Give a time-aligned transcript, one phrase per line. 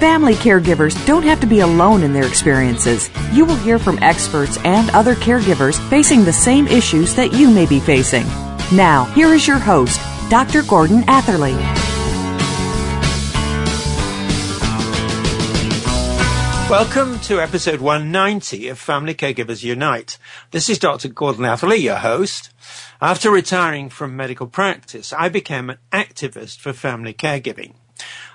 [0.00, 3.08] Family caregivers don't have to be alone in their experiences.
[3.32, 7.64] You will hear from experts and other caregivers facing the same issues that you may
[7.64, 8.26] be facing.
[8.76, 10.62] Now, here is your host, Dr.
[10.64, 11.54] Gordon Atherley.
[16.68, 20.18] Welcome to episode 190 of Family Caregivers Unite.
[20.50, 21.08] This is Dr.
[21.08, 22.52] Gordon Atherley, your host.
[23.00, 27.76] After retiring from medical practice, I became an activist for family caregiving.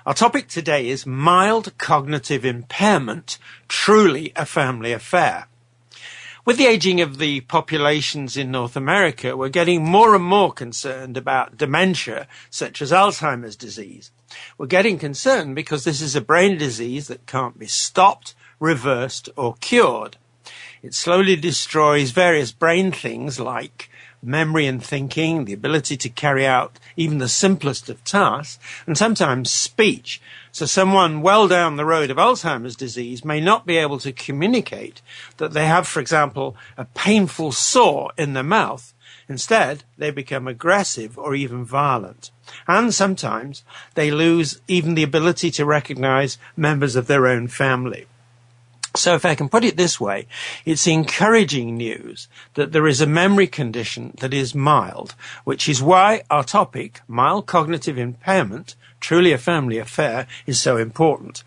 [0.04, 5.46] Our topic today is mild cognitive impairment, truly a family affair.
[6.44, 11.16] With the aging of the populations in North America, we're getting more and more concerned
[11.16, 14.10] about dementia, such as Alzheimer's disease.
[14.58, 19.54] We're getting concerned because this is a brain disease that can't be stopped, reversed, or
[19.60, 20.16] cured.
[20.82, 23.88] It slowly destroys various brain things like
[24.22, 29.50] memory and thinking, the ability to carry out even the simplest of tasks, and sometimes
[29.50, 30.20] speech.
[30.52, 35.00] So someone well down the road of Alzheimer's disease may not be able to communicate
[35.38, 38.94] that they have, for example, a painful sore in their mouth.
[39.28, 42.30] Instead, they become aggressive or even violent.
[42.68, 48.06] And sometimes they lose even the ability to recognize members of their own family.
[48.94, 50.26] So if I can put it this way,
[50.66, 55.14] it's encouraging news that there is a memory condition that is mild,
[55.44, 61.42] which is why our topic, mild cognitive impairment, truly a family affair, is so important.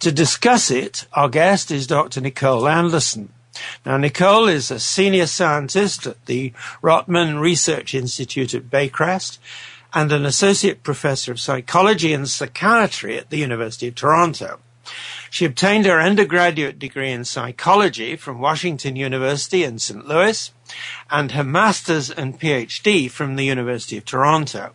[0.00, 2.20] To discuss it, our guest is Dr.
[2.20, 3.32] Nicole Anderson.
[3.86, 9.38] Now, Nicole is a senior scientist at the Rotman Research Institute at Baycrest
[9.94, 14.58] and an associate professor of psychology and psychiatry at the University of Toronto.
[15.30, 20.06] She obtained her undergraduate degree in psychology from Washington University in St.
[20.06, 20.52] Louis
[21.10, 24.74] and her master's and PhD from the University of Toronto.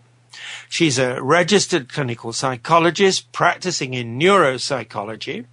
[0.70, 5.46] She's a registered clinical psychologist practicing in neuropsychology.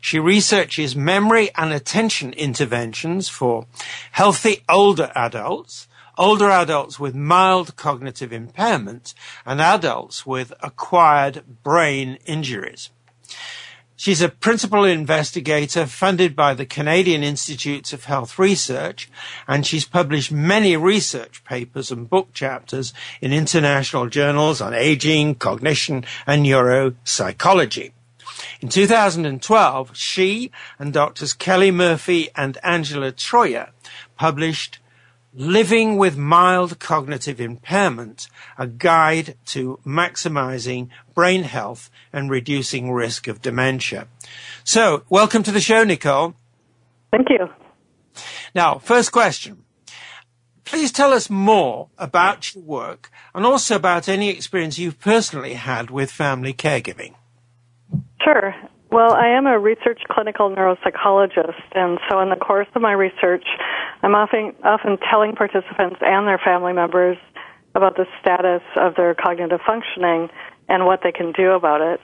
[0.00, 3.66] She researches memory and attention interventions for
[4.12, 5.86] healthy older adults,
[6.18, 9.14] older adults with mild cognitive impairment,
[9.46, 12.90] and adults with acquired brain injuries.
[14.00, 19.10] She's a principal investigator funded by the Canadian Institutes of Health Research,
[19.46, 26.06] and she's published many research papers and book chapters in international journals on aging, cognition,
[26.26, 27.92] and neuropsychology.
[28.62, 33.68] In 2012, she and doctors Kelly Murphy and Angela Troyer
[34.16, 34.78] published
[35.32, 43.40] Living with Mild Cognitive Impairment, a guide to maximizing brain health and reducing risk of
[43.40, 44.08] dementia.
[44.64, 46.34] So, welcome to the show, Nicole.
[47.12, 47.48] Thank you.
[48.54, 49.64] Now, first question.
[50.64, 55.90] Please tell us more about your work and also about any experience you've personally had
[55.90, 57.14] with family caregiving.
[58.22, 58.54] Sure.
[58.92, 63.44] Well, I am a research clinical neuropsychologist, and so in the course of my research,
[64.02, 67.16] I'm often often telling participants and their family members
[67.76, 70.28] about the status of their cognitive functioning
[70.68, 72.00] and what they can do about it.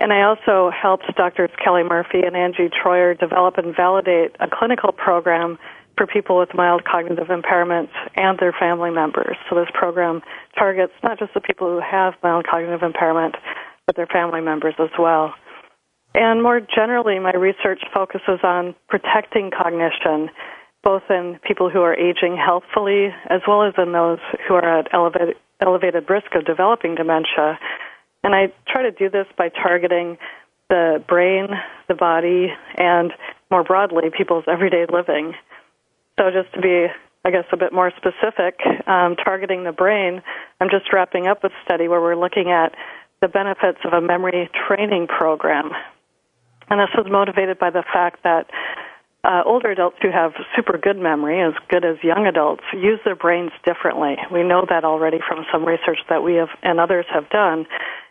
[0.00, 1.50] And I also helped Drs.
[1.62, 5.56] Kelly Murphy and Angie Troyer develop and validate a clinical program
[5.96, 9.36] for people with mild cognitive impairment and their family members.
[9.48, 10.22] So this program
[10.58, 13.36] targets not just the people who have mild cognitive impairment,
[13.86, 15.32] but their family members as well.
[16.14, 20.30] And more generally, my research focuses on protecting cognition,
[20.82, 24.88] both in people who are aging healthfully as well as in those who are at
[24.92, 27.58] elevated, elevated risk of developing dementia.
[28.24, 30.18] And I try to do this by targeting
[30.68, 31.48] the brain,
[31.88, 33.12] the body, and
[33.50, 35.34] more broadly, people's everyday living.
[36.18, 36.86] So just to be,
[37.24, 40.22] I guess, a bit more specific, um, targeting the brain,
[40.60, 42.74] I'm just wrapping up a study where we're looking at
[43.20, 45.70] the benefits of a memory training program
[46.70, 48.46] and this was motivated by the fact that
[49.24, 53.16] uh, older adults who have super good memory, as good as young adults, use their
[53.16, 54.16] brains differently.
[54.32, 57.66] We know that already from some research that we have and others have done.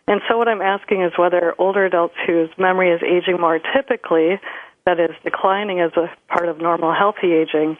[0.06, 4.40] And so what I'm asking is whether older adults whose memory is aging more typically,
[4.86, 7.76] that is declining as a part of normal healthy aging,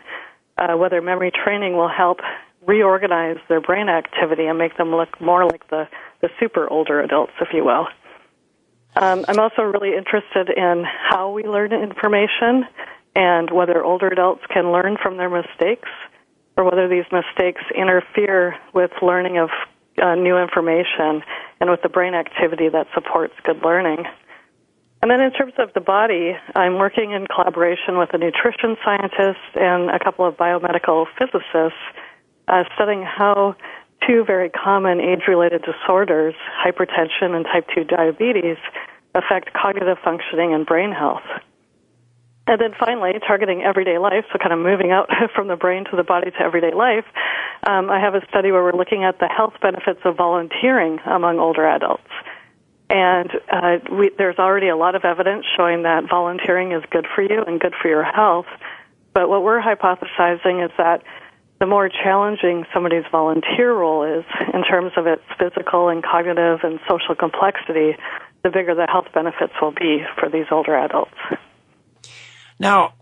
[0.58, 2.18] uh, whether memory training will help
[2.66, 5.88] reorganize their brain activity and make them look more like the,
[6.20, 7.86] the super older adults, if you will.
[9.00, 12.66] Um, I'm also really interested in how we learn information
[13.14, 15.88] and whether older adults can learn from their mistakes
[16.56, 19.50] or whether these mistakes interfere with learning of
[20.02, 21.22] uh, new information
[21.60, 24.04] and with the brain activity that supports good learning.
[25.00, 29.46] And then in terms of the body, I'm working in collaboration with a nutrition scientist
[29.54, 31.78] and a couple of biomedical physicists
[32.48, 33.54] uh, studying how
[34.06, 36.34] two very common age-related disorders,
[36.64, 38.56] hypertension and type 2 diabetes,
[39.14, 41.26] affect cognitive functioning and brain health.
[42.46, 45.96] And then finally, targeting everyday life, so kind of moving out from the brain to
[45.96, 47.04] the body to everyday life,
[47.66, 51.38] um, I have a study where we're looking at the health benefits of volunteering among
[51.38, 52.08] older adults.
[52.90, 57.20] And uh, we, there's already a lot of evidence showing that volunteering is good for
[57.20, 58.46] you and good for your health.
[59.12, 61.02] But what we're hypothesizing is that
[61.60, 64.24] the more challenging somebody's volunteer role is
[64.54, 67.96] in terms of its physical and cognitive and social complexity,
[68.44, 71.14] the bigger the health benefits will be for these older adults.
[72.58, 72.94] Now,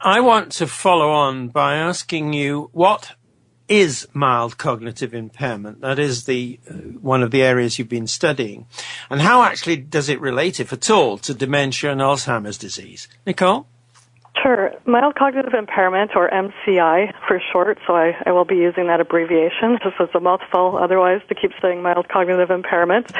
[0.00, 3.14] I want to follow on by asking you what
[3.68, 5.80] is mild cognitive impairment?
[5.80, 8.66] That is the uh, one of the areas you've been studying,
[9.08, 13.08] and how actually does it relate, if at all, to dementia and Alzheimer's disease?
[13.26, 13.66] Nicole.
[14.40, 14.72] Sure.
[14.86, 19.78] Mild cognitive impairment, or MCI for short, so I, I will be using that abbreviation
[19.82, 23.12] just as a mouthful otherwise to keep saying mild cognitive impairment.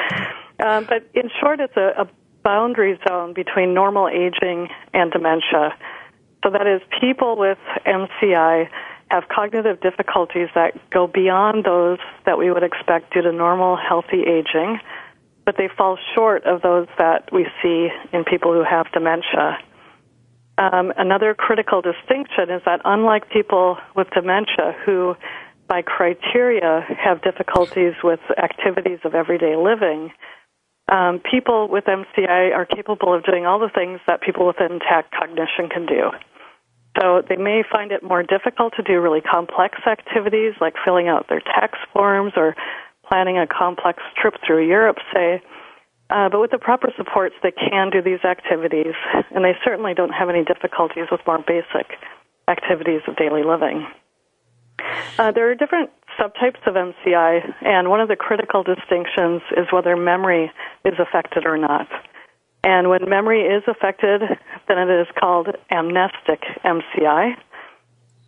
[0.59, 2.07] Um, but in short, it's a, a
[2.43, 5.75] boundary zone between normal aging and dementia.
[6.43, 8.69] So that is, people with MCI
[9.09, 14.23] have cognitive difficulties that go beyond those that we would expect due to normal, healthy
[14.23, 14.79] aging,
[15.45, 19.59] but they fall short of those that we see in people who have dementia.
[20.57, 25.15] Um, another critical distinction is that unlike people with dementia who,
[25.67, 30.11] by criteria, have difficulties with activities of everyday living,
[30.91, 35.13] um, people with MCI are capable of doing all the things that people with intact
[35.17, 36.11] cognition can do.
[37.01, 41.27] So they may find it more difficult to do really complex activities like filling out
[41.29, 42.55] their tax forms or
[43.07, 45.41] planning a complex trip through Europe, say.
[46.13, 48.93] Uh, but with the proper supports, they can do these activities,
[49.33, 51.97] and they certainly don't have any difficulties with more basic
[52.47, 53.87] activities of daily living.
[55.17, 55.89] Uh, there are different
[56.19, 60.51] subtypes of MCI, and one of the critical distinctions is whether memory
[60.85, 61.87] is affected or not.
[62.63, 64.21] And when memory is affected,
[64.67, 67.33] then it is called amnestic MCI.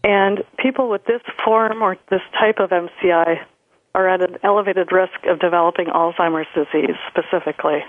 [0.03, 3.45] And people with this form or this type of MCI
[3.95, 7.80] are at an elevated risk of developing Alzheimer's disease specifically.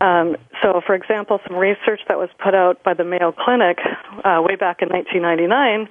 [0.00, 3.78] Um, so, for example, some research that was put out by the Mayo Clinic
[4.24, 5.88] uh, way back in 1999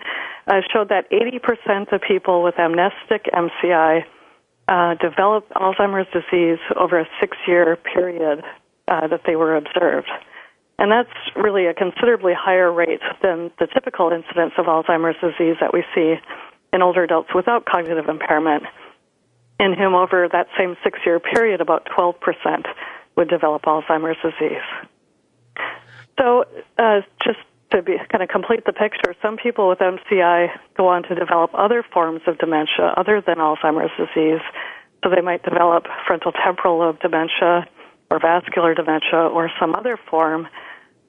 [0.48, 4.04] uh, showed that 80% of people with amnestic MCI
[4.68, 8.44] uh, developed Alzheimer's disease over a six-year period
[8.88, 10.10] uh, that they were observed.
[10.80, 15.74] And that's really a considerably higher rate than the typical incidence of Alzheimer's disease that
[15.74, 16.16] we see
[16.72, 18.64] in older adults without cognitive impairment,
[19.60, 22.16] in whom over that same six year period, about 12%
[23.16, 24.62] would develop Alzheimer's disease.
[26.20, 26.46] So,
[26.78, 27.40] uh, just
[27.72, 31.52] to be, kind of complete the picture, some people with MCI go on to develop
[31.54, 34.42] other forms of dementia other than Alzheimer's disease.
[35.04, 37.68] So they might develop frontal temporal lobe dementia,
[38.10, 40.48] or vascular dementia or some other form.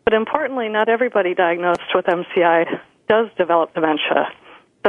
[0.04, 4.28] But importantly, not everybody diagnosed with MCI does develop dementia.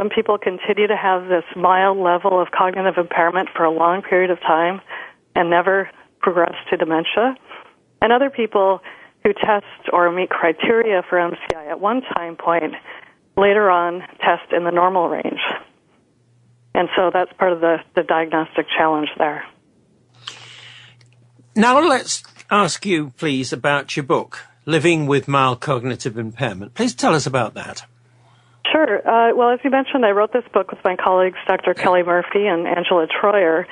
[0.00, 4.30] Some people continue to have this mild level of cognitive impairment for a long period
[4.30, 4.80] of time
[5.34, 5.90] and never
[6.20, 7.36] progress to dementia.
[8.00, 8.80] And other people
[9.22, 12.76] who test or meet criteria for MCI at one time point
[13.36, 15.40] later on test in the normal range.
[16.74, 19.44] And so that's part of the, the diagnostic challenge there.
[21.54, 26.72] Now let's ask you, please, about your book, Living with Mild Cognitive Impairment.
[26.72, 27.84] Please tell us about that.
[28.72, 28.98] Sure.
[28.98, 31.74] Uh, well, as you mentioned, I wrote this book with my colleagues, Dr.
[31.82, 33.64] Kelly Murphy and Angela Troyer.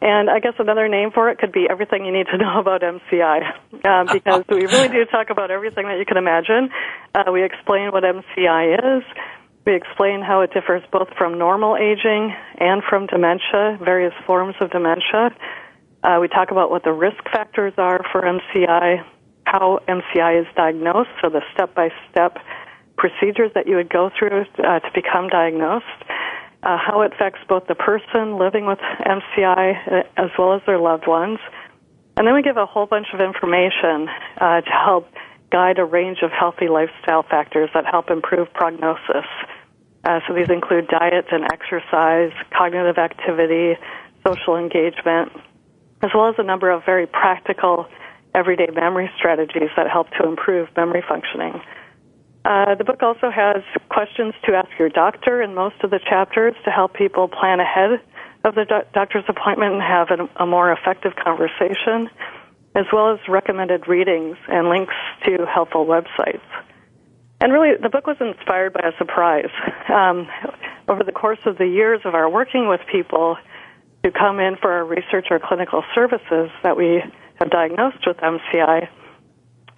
[0.00, 2.82] And I guess another name for it could be everything you need to know about
[2.82, 3.52] MCI,
[3.84, 6.70] uh, because we really do talk about everything that you can imagine.
[7.14, 9.04] Uh, we explain what MCI is.
[9.64, 14.70] We explain how it differs both from normal aging and from dementia, various forms of
[14.70, 15.34] dementia.
[16.04, 19.04] Uh, we talk about what the risk factors are for MCI,
[19.44, 22.38] how MCI is diagnosed, so the step by step
[22.96, 25.84] procedures that you would go through uh, to become diagnosed,
[26.62, 30.78] uh, how it affects both the person living with MCI uh, as well as their
[30.78, 31.38] loved ones,
[32.16, 34.08] And then we give a whole bunch of information
[34.40, 35.08] uh, to help
[35.52, 39.28] guide a range of healthy lifestyle factors that help improve prognosis.
[40.02, 43.76] Uh, so these include diet and exercise, cognitive activity,
[44.26, 45.32] social engagement,
[46.02, 47.86] as well as a number of very practical
[48.34, 51.60] everyday memory strategies that help to improve memory functioning.
[52.46, 56.54] Uh, the book also has questions to ask your doctor in most of the chapters
[56.64, 57.98] to help people plan ahead
[58.44, 62.08] of the do- doctor's appointment and have an, a more effective conversation,
[62.76, 66.46] as well as recommended readings and links to helpful websites.
[67.40, 69.50] And really, the book was inspired by a surprise.
[69.92, 70.28] Um,
[70.88, 73.36] over the course of the years of our working with people
[74.04, 77.02] who come in for our research or clinical services that we
[77.40, 78.88] have diagnosed with MCI,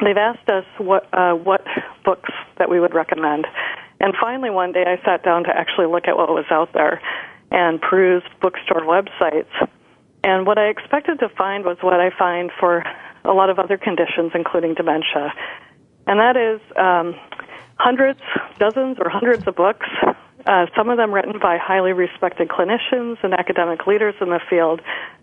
[0.04, 1.64] they've asked us what uh, what
[2.04, 3.46] books that we would recommend.
[4.00, 7.00] And finally, one day I sat down to actually look at what was out there
[7.50, 9.50] and peruse bookstore websites.
[10.22, 12.84] And what I expected to find was what I find for
[13.24, 15.32] a lot of other conditions, including dementia.
[16.06, 17.14] And that is um,
[17.76, 18.20] hundreds,
[18.58, 19.86] dozens, or hundreds of books,
[20.46, 24.80] uh, some of them written by highly respected clinicians and academic leaders in the field,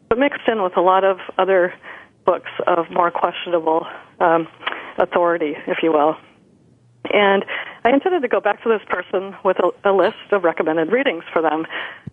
[0.10, 1.74] but mixed in with a lot of other
[2.26, 3.86] books of more questionable
[4.20, 4.48] um,
[4.98, 6.16] authority, if you will.
[7.14, 7.46] And
[7.84, 11.24] I intended to go back to this person with a, a, list of recommended readings
[11.32, 11.66] for them.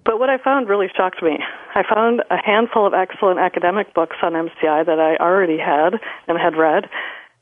[0.05, 1.39] But what I found really shocked me.
[1.75, 5.95] I found a handful of excellent academic books on MCI that I already had
[6.29, 6.91] and had read,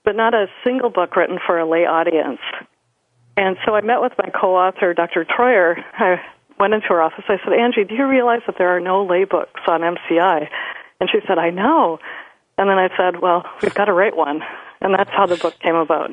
[0.04, 2.40] but not a single book written for a lay audience.
[3.36, 5.24] And so I met with my co-author, Dr.
[5.24, 5.82] Troyer.
[5.94, 6.20] I
[6.58, 7.24] went into her office.
[7.28, 10.48] I said, Angie, do you realize that there are no lay books on MCI?
[11.00, 11.98] And she said, I know.
[12.60, 14.42] And then I said, well, we've got to write one.
[14.82, 16.10] And that's how the book came about.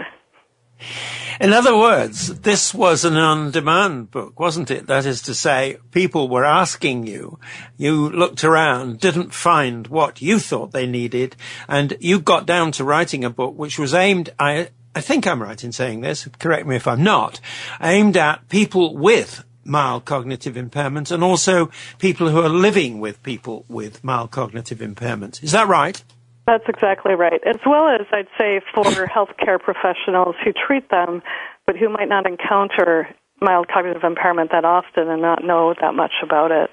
[1.42, 4.88] In other words, this was an on-demand book, wasn't it?
[4.88, 7.38] That is to say, people were asking you,
[7.76, 11.36] you looked around, didn't find what you thought they needed,
[11.68, 15.44] and you got down to writing a book which was aimed, I, I think I'm
[15.44, 17.42] right in saying this, correct me if I'm not,
[17.82, 23.66] aimed at people with mild cognitive impairment and also people who are living with people
[23.68, 25.44] with mild cognitive impairment.
[25.44, 26.02] Is that right?
[26.48, 27.42] That's exactly right.
[27.46, 28.84] As well as, I'd say, for
[29.16, 31.22] healthcare professionals who treat them,
[31.68, 33.10] but who might not encounter
[33.42, 36.72] mild cognitive impairment that often and not know that much about it.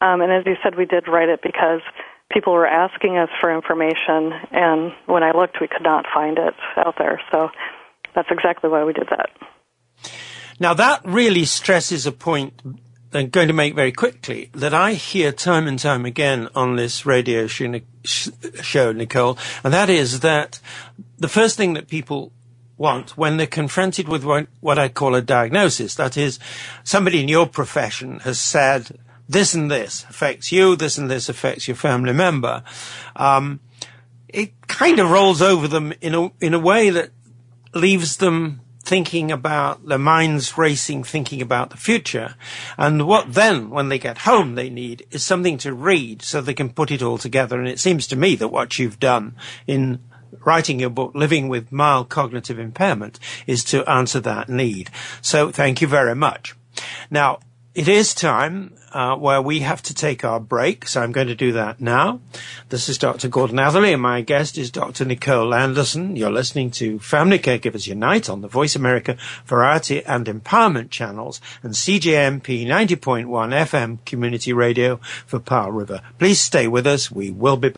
[0.00, 1.80] Um, and as you said, we did write it because
[2.30, 6.54] people were asking us for information, and when I looked, we could not find it
[6.76, 7.20] out there.
[7.32, 7.48] So
[8.14, 9.30] that's exactly why we did that.
[10.60, 12.60] Now, that really stresses a point
[13.12, 17.06] I'm going to make very quickly that I hear time and time again on this
[17.06, 20.60] radio show, Nicole, and that is that
[21.18, 22.32] the first thing that people
[22.76, 26.38] want when they're confronted with what I call a diagnosis, that is,
[26.84, 28.98] somebody in your profession has said,
[29.28, 32.62] this and this affects you, this and this affects your family member,
[33.16, 33.60] um,
[34.28, 37.10] it kind of rolls over them in a, in a way that
[37.74, 42.34] leaves them thinking about their minds racing, thinking about the future.
[42.78, 46.54] And what then, when they get home, they need is something to read so they
[46.54, 47.58] can put it all together.
[47.58, 50.00] And it seems to me that what you've done in
[50.40, 54.88] writing your book, Living with Mild Cognitive Impairment, is to answer that need.
[55.20, 56.56] So thank you very much.
[57.10, 57.40] Now,
[57.74, 61.34] it is time uh, where we have to take our break, so I'm going to
[61.34, 62.20] do that now.
[62.68, 63.28] This is Dr.
[63.28, 65.04] Gordon Atherley, and my guest is Dr.
[65.04, 66.16] Nicole Anderson.
[66.16, 69.16] You're listening to Family Caregivers Unite on the Voice America
[69.46, 76.00] Variety and Empowerment channels and CJMP 90.1 FM Community Radio for Powell River.
[76.18, 77.10] Please stay with us.
[77.10, 77.77] We will be.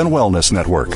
[0.00, 0.90] and Wellness Network.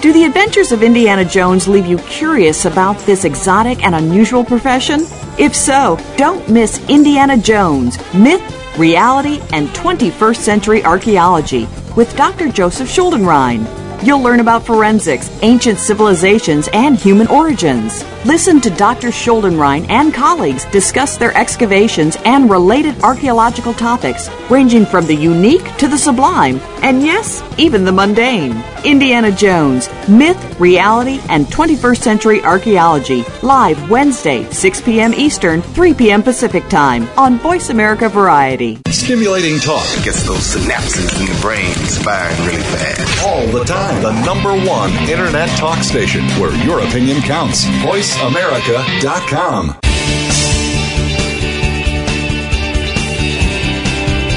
[0.00, 5.00] Do the adventures of Indiana Jones leave you curious about this exotic and unusual profession?
[5.38, 11.66] If so, don't miss Indiana Jones Myth, Reality, and 21st Century Archaeology
[11.96, 12.48] with Dr.
[12.48, 13.66] Joseph Schuldenrein.
[14.06, 18.04] You'll learn about forensics, ancient civilizations, and human origins.
[18.24, 19.08] Listen to Dr.
[19.08, 25.86] Schuldenrein and colleagues discuss their excavations and related archaeological topics, ranging from the unique to
[25.86, 28.62] the sublime, and yes, even the mundane.
[28.84, 35.14] Indiana Jones, Myth, Reality, and 21st Century Archaeology, live Wednesday, 6 p.m.
[35.14, 36.22] Eastern, 3 p.m.
[36.22, 38.78] Pacific Time on Voice America Variety.
[38.88, 41.72] Stimulating talk Gets those synapses in the brain
[42.04, 43.24] firing really fast.
[43.26, 44.02] all the time.
[44.02, 47.66] The number one internet talk station where your opinion counts.
[48.08, 49.78] VoiceAmerica.com.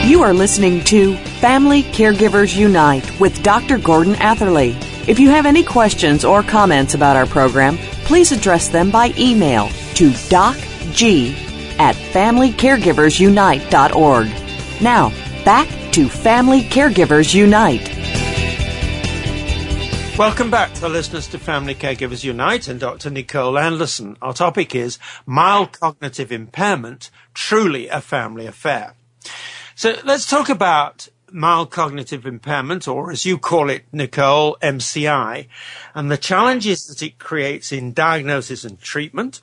[0.09, 3.77] You are listening to Family Caregivers Unite with Dr.
[3.77, 4.75] Gordon Atherley.
[5.07, 9.69] If you have any questions or comments about our program, please address them by email
[9.95, 11.31] to docg
[11.79, 14.27] at familycaregiversunite.org.
[14.81, 15.09] Now,
[15.45, 17.90] back to Family Caregivers Unite.
[20.21, 23.09] Welcome back to the listeners to Family Caregivers Unite and Dr.
[23.09, 24.17] Nicole Anderson.
[24.21, 28.93] Our topic is mild cognitive impairment, truly a family affair.
[29.73, 35.47] So let's talk about mild cognitive impairment, or as you call it, Nicole, MCI,
[35.95, 39.41] and the challenges that it creates in diagnosis and treatment,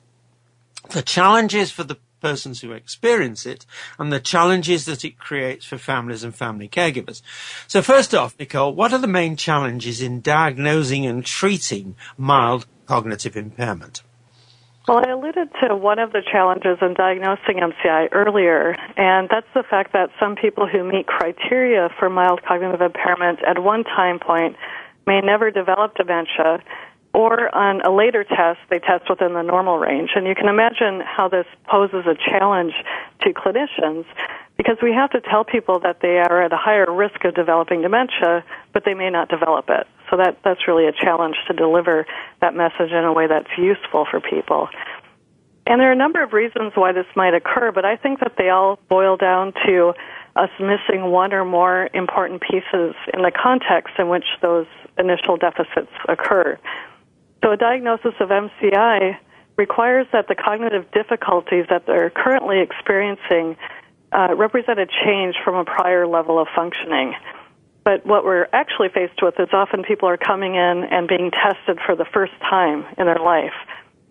[0.91, 3.65] the challenges for the persons who experience it,
[3.97, 7.21] and the challenges that it creates for families and family caregivers.
[7.67, 13.35] So first off, Nicole, what are the main challenges in diagnosing and treating mild cognitive
[13.35, 14.03] impairment?
[14.89, 19.61] Well, I alluded to one of the challenges in diagnosing MCI earlier, and that's the
[19.61, 24.55] fact that some people who meet criteria for mild cognitive impairment at one time point
[25.05, 26.63] may never develop dementia,
[27.13, 30.11] or on a later test, they test within the normal range.
[30.15, 32.73] And you can imagine how this poses a challenge
[33.21, 34.05] to clinicians
[34.57, 37.81] because we have to tell people that they are at a higher risk of developing
[37.81, 39.87] dementia, but they may not develop it.
[40.09, 42.05] So that, that's really a challenge to deliver
[42.41, 44.67] that message in a way that's useful for people.
[45.65, 48.33] And there are a number of reasons why this might occur, but I think that
[48.37, 49.93] they all boil down to
[50.35, 54.67] us missing one or more important pieces in the context in which those
[54.97, 56.57] initial deficits occur.
[57.43, 59.17] So a diagnosis of MCI
[59.57, 63.57] requires that the cognitive difficulties that they're currently experiencing
[64.11, 67.13] uh, represent a change from a prior level of functioning.
[67.83, 71.79] But what we're actually faced with is often people are coming in and being tested
[71.85, 73.55] for the first time in their life.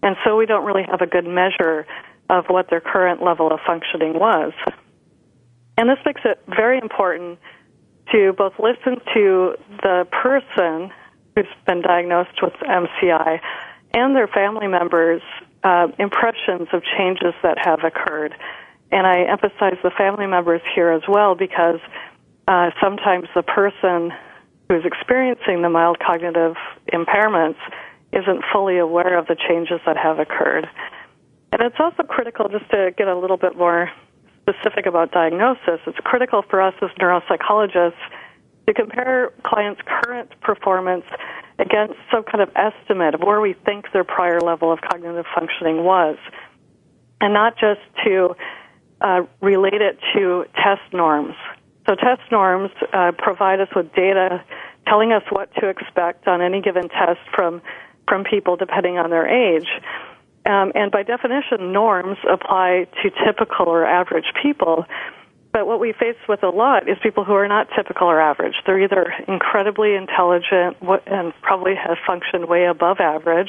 [0.02, 1.86] And so we don't really have a good measure
[2.30, 4.52] of what their current level of functioning was.
[5.76, 7.38] And this makes it very important
[8.12, 10.90] to both listen to the person
[11.38, 13.40] who's been diagnosed with MCI
[13.94, 15.22] and their family members'
[15.62, 18.34] uh, impressions of changes that have occurred.
[18.90, 21.80] And I emphasize the family members here as well because
[22.48, 24.12] uh, sometimes the person
[24.68, 26.56] who's experiencing the mild cognitive
[26.92, 27.58] impairments
[28.12, 30.66] isn't fully aware of the changes that have occurred.
[31.52, 33.90] And it's also critical, just to get a little bit more
[34.42, 37.92] specific about diagnosis, it's critical for us as neuropsychologists
[38.68, 41.04] to compare clients' current performance
[41.58, 45.84] against some kind of estimate of where we think their prior level of cognitive functioning
[45.84, 46.18] was,
[47.20, 48.36] and not just to
[49.00, 51.34] uh, relate it to test norms.
[51.88, 54.44] So, test norms uh, provide us with data
[54.86, 57.62] telling us what to expect on any given test from
[58.06, 59.68] from people depending on their age.
[60.46, 64.84] Um, and by definition, norms apply to typical or average people.
[65.52, 68.54] But what we face with a lot is people who are not typical or average.
[68.66, 73.48] They're either incredibly intelligent and probably have functioned way above average,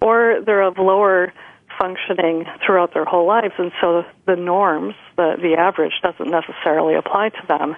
[0.00, 1.32] or they're of lower
[1.78, 7.30] functioning throughout their whole lives, and so the norms, the, the average, doesn't necessarily apply
[7.30, 7.76] to them.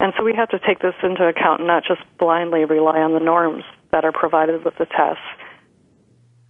[0.00, 3.12] And so we have to take this into account and not just blindly rely on
[3.12, 5.22] the norms that are provided with the tests.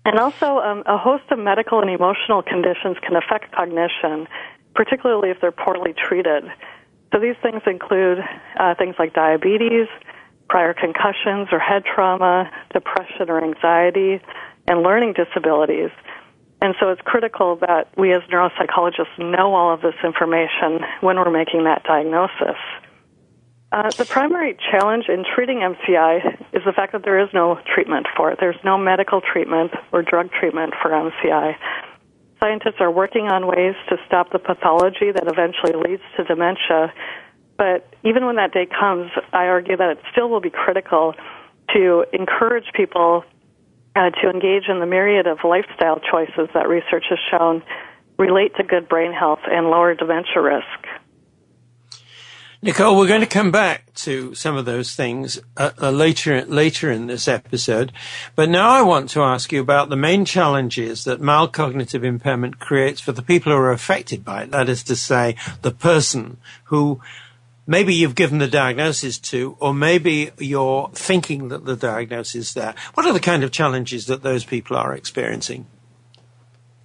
[0.04, 4.28] And also, um, a host of medical and emotional conditions can affect cognition,
[4.76, 6.44] particularly if they're poorly treated.
[7.12, 8.18] So these things include
[8.60, 9.88] uh, things like diabetes,
[10.48, 14.20] prior concussions or head trauma, depression or anxiety,
[14.68, 15.90] and learning disabilities.
[16.62, 21.30] And so it's critical that we as neuropsychologists know all of this information when we're
[21.30, 22.56] making that diagnosis.
[23.72, 28.06] Uh, the primary challenge in treating MCI is the fact that there is no treatment
[28.16, 28.38] for it.
[28.40, 31.56] There's no medical treatment or drug treatment for MCI.
[32.40, 36.92] Scientists are working on ways to stop the pathology that eventually leads to dementia.
[37.56, 41.14] But even when that day comes, I argue that it still will be critical
[41.74, 43.24] to encourage people
[43.96, 47.62] uh, to engage in the myriad of lifestyle choices that research has shown
[48.18, 50.85] relate to good brain health and lower dementia risk.
[52.62, 56.90] Nicole, we're going to come back to some of those things uh, uh, later later
[56.90, 57.92] in this episode,
[58.34, 62.58] but now I want to ask you about the main challenges that mild cognitive impairment
[62.58, 64.52] creates for the people who are affected by it.
[64.52, 67.02] That is to say, the person who
[67.66, 72.74] maybe you've given the diagnosis to, or maybe you're thinking that the diagnosis is there.
[72.94, 75.66] What are the kind of challenges that those people are experiencing?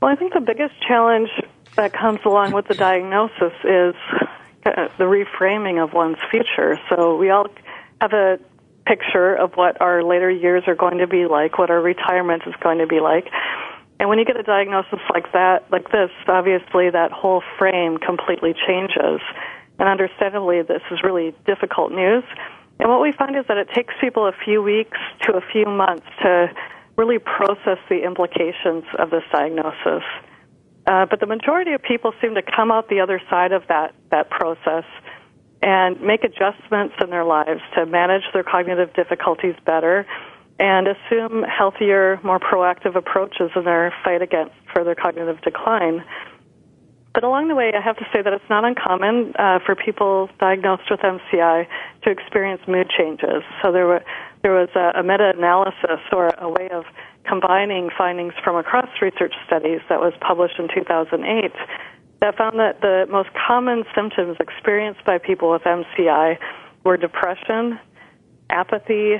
[0.01, 1.29] Well, I think the biggest challenge
[1.77, 3.95] that comes along with the diagnosis is
[4.63, 6.79] the reframing of one's future.
[6.89, 7.47] So we all
[7.99, 8.39] have a
[8.85, 12.53] picture of what our later years are going to be like, what our retirement is
[12.61, 13.27] going to be like.
[13.99, 18.55] And when you get a diagnosis like that, like this, obviously that whole frame completely
[18.67, 19.21] changes.
[19.77, 22.23] And understandably, this is really difficult news.
[22.79, 25.65] And what we find is that it takes people a few weeks to a few
[25.65, 26.51] months to
[26.97, 30.03] really process the implications of this diagnosis.
[30.87, 33.93] Uh, but the majority of people seem to come out the other side of that,
[34.09, 34.83] that process
[35.61, 40.07] and make adjustments in their lives to manage their cognitive difficulties better
[40.59, 46.03] and assume healthier, more proactive approaches in their fight against further cognitive decline.
[47.13, 50.29] But along the way, I have to say that it's not uncommon uh, for people
[50.39, 51.67] diagnosed with MCI
[52.03, 53.43] to experience mood changes.
[53.61, 54.03] So there, were,
[54.43, 56.85] there was a, a meta-analysis or a way of
[57.27, 61.51] combining findings from across research studies that was published in 2008
[62.21, 66.37] that found that the most common symptoms experienced by people with MCI
[66.83, 67.79] were depression,
[68.49, 69.15] apathy,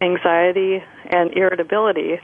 [0.00, 2.18] anxiety, and irritability.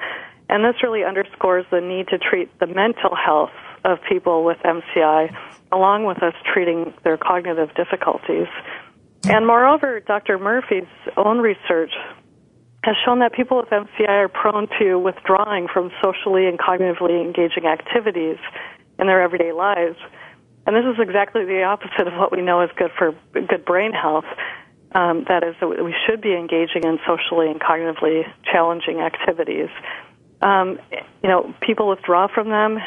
[0.49, 3.53] And this really underscores the need to treat the mental health
[3.85, 5.33] of people with MCI,
[5.71, 8.49] along with us treating their cognitive difficulties.
[9.29, 10.39] And moreover, Dr.
[10.39, 11.93] Murphy's own research
[12.89, 17.67] has shown that people with MCI are prone to withdrawing from socially and cognitively engaging
[17.67, 18.39] activities
[18.99, 19.97] in their everyday lives.
[20.67, 23.93] And this is exactly the opposite of what we know is good for good brain
[23.93, 24.25] health.
[24.93, 29.69] Um, that is, that we should be engaging in socially and cognitively challenging activities.
[30.41, 30.79] Um,
[31.23, 32.79] you know, people withdraw from them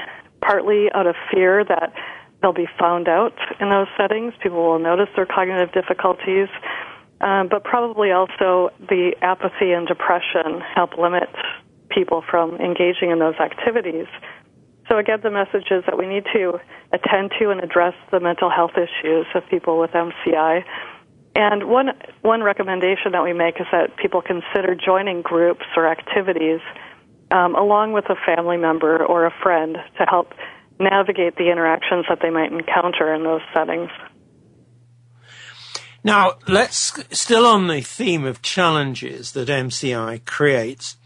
[0.42, 1.94] partly out of fear that
[2.42, 4.34] they'll be found out in those settings.
[4.42, 6.48] People will notice their cognitive difficulties,
[7.22, 11.30] um, but probably also the apathy and depression help limit
[11.90, 14.08] people from engaging in those activities.
[14.90, 16.60] So again, the message is that we need to
[16.92, 20.64] attend to and address the mental health issues of people with MCI.
[21.36, 21.92] And one
[22.24, 26.60] one recommendation that we make is that people consider joining groups or activities
[27.32, 30.34] um, along with a family member or a friend to help
[30.80, 33.90] navigate the interactions that they might encounter in those settings.
[36.04, 40.98] Now, let's still on the theme of challenges that MCI creates.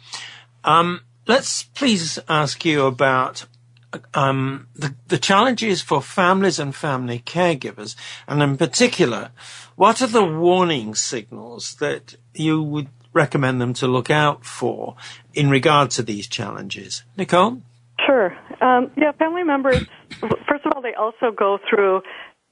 [0.63, 3.45] Um, let's please ask you about
[4.13, 7.95] um, the, the challenges for families and family caregivers,
[8.27, 9.31] and in particular,
[9.75, 14.95] what are the warning signals that you would recommend them to look out for
[15.33, 17.03] in regard to these challenges?
[17.17, 17.61] Nicole?
[18.05, 18.37] Sure.
[18.61, 19.85] Um, yeah, family members,
[20.19, 22.01] first of all, they also go through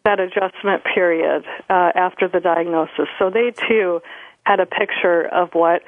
[0.05, 3.07] that adjustment period uh, after the diagnosis.
[3.19, 4.01] So they too
[4.45, 5.81] had a picture of what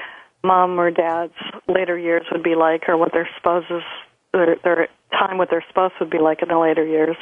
[0.43, 1.33] mom or dad's
[1.67, 3.83] later years would be like or what their spouses
[4.31, 7.15] their, their time with their spouse would be like in the later years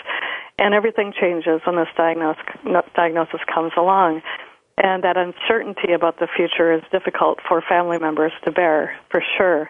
[0.57, 2.43] and everything changes when this diagnosis
[2.95, 4.21] diagnosis comes along
[4.77, 9.69] and that uncertainty about the future is difficult for family members to bear, for sure.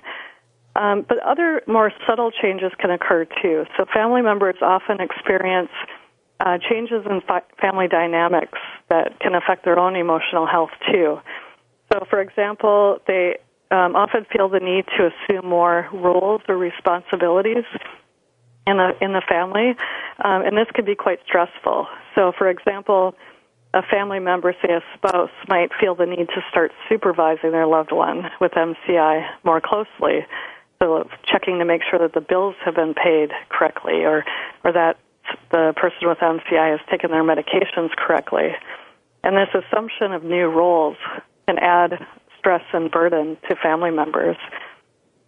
[0.76, 3.66] Um, but other more subtle changes can occur too.
[3.78, 5.70] So family members often experience
[6.46, 11.20] uh, changes in fi- family dynamics that can affect their own emotional health too.
[11.92, 13.38] So, for example, they
[13.72, 17.64] um, often feel the need to assume more roles or responsibilities
[18.68, 19.76] in the in the family,
[20.24, 21.88] um, and this can be quite stressful.
[22.16, 23.16] So, for example,
[23.74, 27.92] a family member, say a spouse, might feel the need to start supervising their loved
[27.92, 30.26] one with MCI more closely.
[30.82, 34.26] So checking to make sure that the bills have been paid correctly or,
[34.64, 34.98] or that
[35.52, 38.50] the person with MCI has taken their medications correctly.
[39.24, 40.98] And this assumption of new roles
[41.48, 42.06] can add
[42.38, 44.38] stress and burden to family members.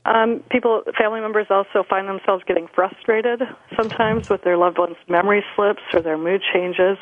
[0.05, 3.41] Um, people, family members also find themselves getting frustrated
[3.75, 6.97] sometimes with their loved ones' memory slips or their mood changes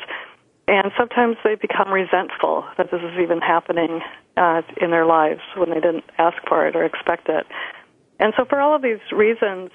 [0.66, 4.00] and sometimes they become resentful that this is even happening
[4.36, 7.46] uh, in their lives when they didn't ask for it or expect it.
[8.18, 9.70] And so, for all of these reasons,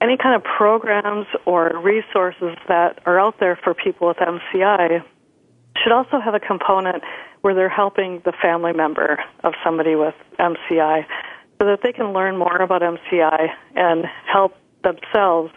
[0.00, 5.02] any kind of programs or resources that are out there for people with MCI
[5.82, 7.02] should also have a component
[7.42, 11.06] where they're helping the family member of somebody with MCI
[11.60, 15.52] so that they can learn more about MCI and help themselves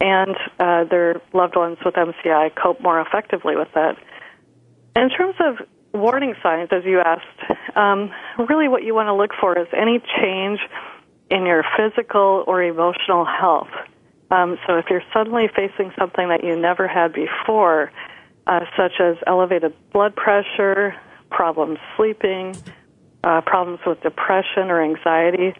[0.00, 3.96] and uh, their loved ones with MCI cope more effectively with that.
[4.96, 8.10] In terms of warning signs, as you asked, um,
[8.48, 10.60] really what you want to look for is any change
[11.32, 13.70] in your physical or emotional health.
[14.30, 17.90] Um, so if you're suddenly facing something that you never had before,
[18.46, 20.94] uh, such as elevated blood pressure,
[21.30, 22.54] problems sleeping,
[23.24, 25.54] uh, problems with depression or anxiety,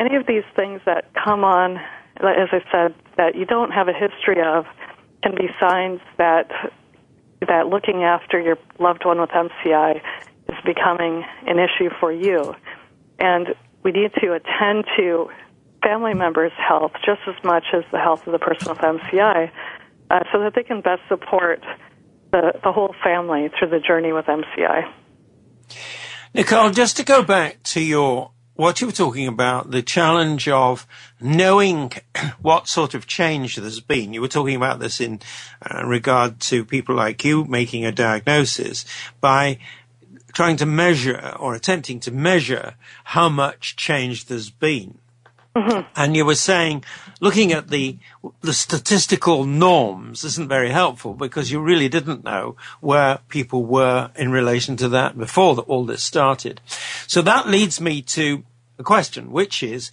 [0.00, 1.76] any of these things that come on,
[2.16, 4.66] as I said, that you don't have a history of,
[5.22, 6.50] can be signs that
[7.46, 10.00] that looking after your loved one with MCI
[10.48, 12.54] is becoming an issue for you.
[13.18, 15.28] And we need to attend to
[15.82, 19.50] family members' health just as much as the health of the person with MCI
[20.10, 21.62] uh, so that they can best support
[22.32, 24.90] the, the whole family through the journey with MCI.
[26.34, 30.86] Nicole, just to go back to your what you were talking about, the challenge of
[31.20, 31.92] knowing
[32.40, 34.12] what sort of change there's been.
[34.12, 35.20] You were talking about this in
[35.62, 38.84] uh, regard to people like you making a diagnosis
[39.20, 39.58] by
[40.34, 44.98] trying to measure or attempting to measure how much change there's been.
[45.56, 45.86] Mm-hmm.
[45.94, 46.84] And you were saying,
[47.20, 47.96] looking at the
[48.40, 54.32] the statistical norms isn't very helpful because you really didn't know where people were in
[54.32, 56.60] relation to that before all this started.
[57.06, 58.42] So that leads me to
[58.80, 59.92] a question, which is,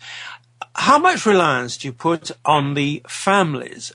[0.73, 3.93] how much reliance do you put on the families?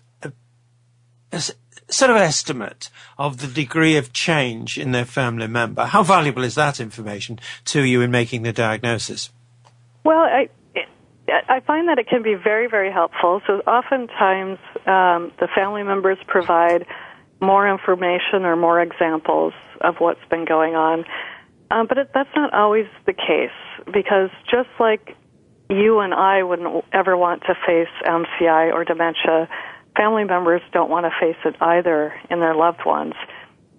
[1.88, 5.84] Sort of estimate of the degree of change in their family member.
[5.84, 9.30] How valuable is that information to you in making the diagnosis?
[10.04, 10.48] Well, I,
[11.48, 13.40] I find that it can be very, very helpful.
[13.46, 16.86] So oftentimes um, the family members provide
[17.40, 21.04] more information or more examples of what's been going on.
[21.70, 23.50] Um, but it, that's not always the case
[23.92, 25.16] because just like
[25.68, 29.48] you and I wouldn't ever want to face MCI or dementia,
[29.96, 33.14] family members don't want to face it either in their loved ones.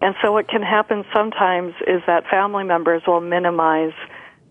[0.01, 3.93] And so what can happen sometimes is that family members will minimize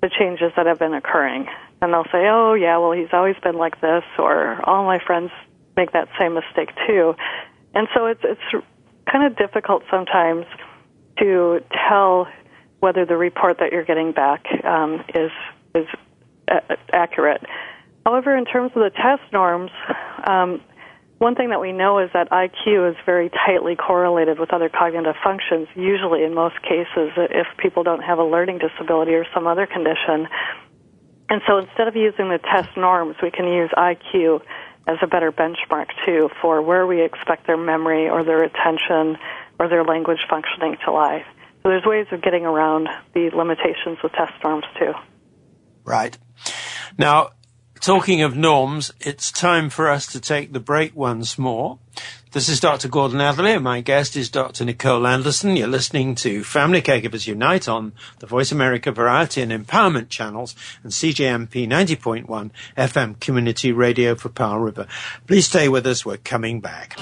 [0.02, 1.46] the changes that have been occurring
[1.80, 5.30] and they'll say, "Oh, yeah, well, he's always been like this," or "All my friends
[5.76, 7.14] make that same mistake too,"
[7.74, 8.64] and so it's it's
[9.10, 10.46] kind of difficult sometimes
[11.18, 12.28] to tell
[12.80, 15.30] whether the report that you're getting back um, is
[15.74, 15.86] is
[16.48, 17.44] a- accurate.
[18.04, 19.70] However, in terms of the test norms,
[20.24, 20.60] um,
[21.18, 25.14] one thing that we know is that IQ is very tightly correlated with other cognitive
[25.24, 25.68] functions.
[25.74, 30.28] Usually, in most cases, if people don't have a learning disability or some other condition,
[31.28, 34.42] and so instead of using the test norms, we can use IQ
[34.86, 39.18] as a better benchmark too for where we expect their memory or their attention
[39.58, 41.24] or their language functioning to lie.
[41.62, 44.92] So there's ways of getting around the limitations with test norms too.
[45.84, 46.16] Right.
[46.98, 47.30] Now,
[47.80, 51.78] talking of norms, it's time for us to take the break once more.
[52.32, 52.88] This is Dr.
[52.88, 53.52] Gordon Atherley.
[53.52, 54.64] And my guest is Dr.
[54.64, 55.56] Nicole Anderson.
[55.56, 60.92] You're listening to Family Caregivers Unite on the Voice America Variety and Empowerment channels and
[60.92, 64.86] CJMP 90.1 FM Community Radio for Powell River.
[65.26, 66.04] Please stay with us.
[66.04, 66.96] We're coming back.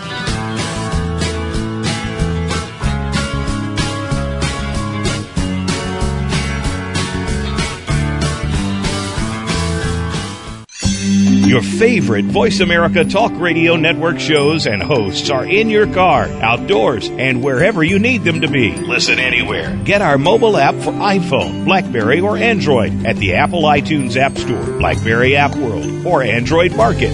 [11.47, 17.11] Your favorite Voice America Talk Radio Network shows and hosts are in your car, outdoors,
[17.11, 18.75] and wherever you need them to be.
[18.75, 19.79] Listen anywhere.
[19.85, 24.79] Get our mobile app for iPhone, Blackberry, or Android at the Apple iTunes App Store,
[24.79, 27.13] Blackberry App World, or Android Market.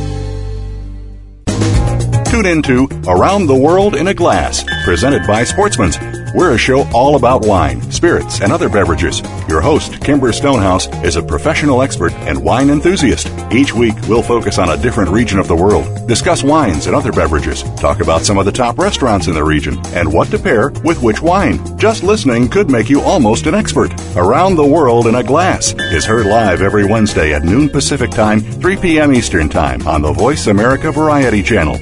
[2.27, 5.97] Tune into Around the World in a Glass, presented by Sportsman's.
[6.33, 9.21] We're a show all about wine, spirits, and other beverages.
[9.49, 13.29] Your host, Kimber Stonehouse, is a professional expert and wine enthusiast.
[13.51, 17.11] Each week, we'll focus on a different region of the world, discuss wines and other
[17.11, 20.71] beverages, talk about some of the top restaurants in the region, and what to pair
[20.85, 21.59] with which wine.
[21.77, 23.93] Just listening could make you almost an expert.
[24.17, 28.41] Around the World in a Glass is heard live every Wednesday at noon Pacific Time,
[28.41, 29.13] 3 p.m.
[29.13, 31.77] Eastern Time on the Voice America Variety Channel.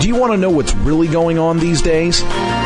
[0.00, 2.22] Do you want to know what's really going on these days?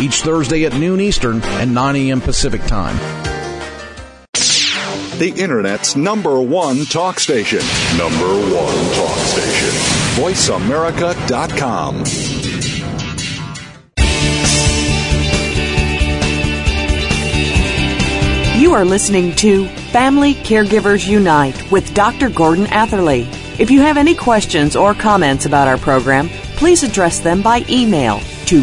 [0.00, 2.20] each Thursday at noon Eastern and 9 a.m.
[2.20, 2.96] Pacific Time.
[5.18, 7.60] The Internet's number one talk station.
[7.96, 9.70] Number one talk station.
[10.22, 12.04] VoiceAmerica.com.
[18.60, 22.28] You are listening to Family Caregivers Unite with Dr.
[22.28, 23.28] Gordon Atherley.
[23.58, 28.20] If you have any questions or comments about our program, please address them by email
[28.46, 28.62] to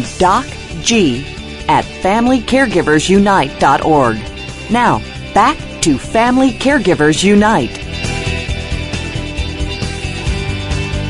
[0.82, 4.16] docg at familycaregiversunite.org.
[4.70, 4.98] Now,
[5.34, 7.80] back to Family Caregivers Unite.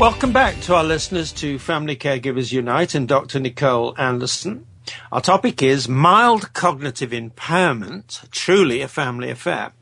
[0.01, 3.41] Welcome back to our listeners to Family Caregivers Unite and Dr.
[3.41, 4.67] Nicole Anderson.
[5.13, 9.73] Our topic is mild cognitive impairment, truly a family affair.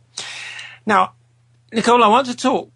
[0.87, 1.13] Now,
[1.73, 2.71] Nicole, I want to talk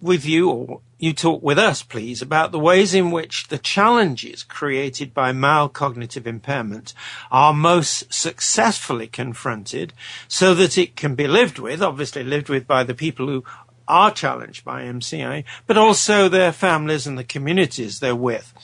[0.00, 4.44] with you, or you talk with us, please, about the ways in which the challenges
[4.44, 6.94] created by mild cognitive impairment
[7.28, 9.92] are most successfully confronted
[10.28, 13.42] so that it can be lived with, obviously lived with by the people who
[13.88, 18.54] are challenged by MCI, but also their families and the communities they're with.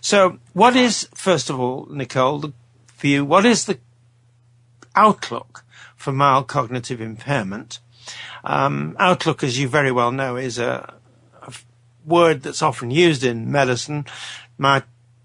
[0.00, 2.52] So, what is, first of all, Nicole,
[2.94, 3.80] for you, what is the
[4.94, 5.64] outlook
[5.96, 7.80] for mild cognitive impairment?
[8.44, 10.97] Um, outlook, as you very well know, is a, a
[12.08, 14.06] word that's often used in medicine
[14.56, 14.82] my,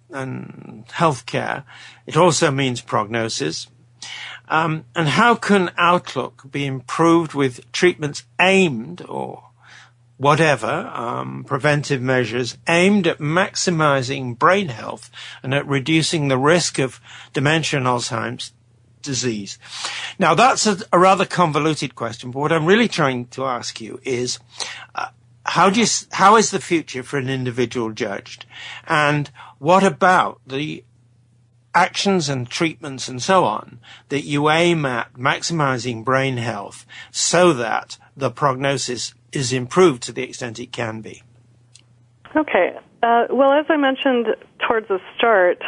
[0.09, 1.63] and healthcare.
[2.05, 3.67] It also means prognosis.
[4.49, 9.43] Um, and how can outlook be improved with treatments aimed or
[10.17, 15.09] whatever um, preventive measures aimed at maximizing brain health
[15.41, 17.01] and at reducing the risk of
[17.33, 18.53] dementia and Alzheimer's
[19.01, 19.57] disease.
[20.19, 23.99] Now that's a, a rather convoluted question, but what I'm really trying to ask you
[24.03, 24.39] is,
[24.95, 25.07] uh,
[25.53, 28.47] how do you, how is the future for an individual judged?
[28.87, 30.83] And what about the
[31.75, 37.99] actions and treatments and so on that you aim at maximizing brain health so that
[38.17, 41.21] the prognosis is improved to the extent it can be?
[42.35, 42.75] Okay.
[43.03, 44.35] Uh, well, as I mentioned
[44.67, 45.61] towards the start,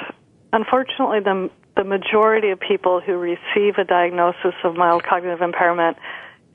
[0.51, 5.97] unfortunately, the, the majority of people who receive a diagnosis of mild cognitive impairment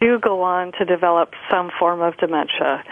[0.01, 2.83] do go on to develop some form of dementia.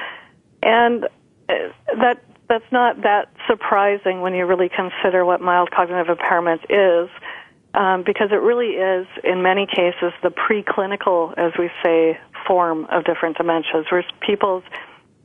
[0.63, 1.05] And
[1.49, 1.55] uh,
[2.01, 7.09] that that's not that surprising when you really consider what mild cognitive impairment is,
[7.75, 13.05] um, because it really is, in many cases, the preclinical, as we say, form of
[13.05, 14.65] different dementias, where people's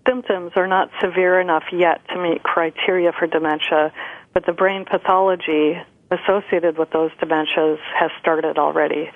[0.05, 3.93] symptoms are not severe enough yet to meet criteria for dementia,
[4.33, 5.77] but the brain pathology
[6.11, 9.09] associated with those dementias has started already.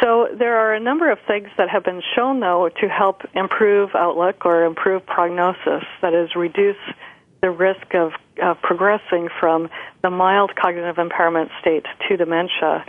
[0.00, 3.90] So there are a number of things that have been shown, though, to help improve
[3.94, 5.84] outlook or improve prognosis.
[6.02, 6.76] That is, reduce
[7.42, 9.68] the risk of uh, progressing from
[10.02, 12.84] the mild cognitive impairment state to dementia.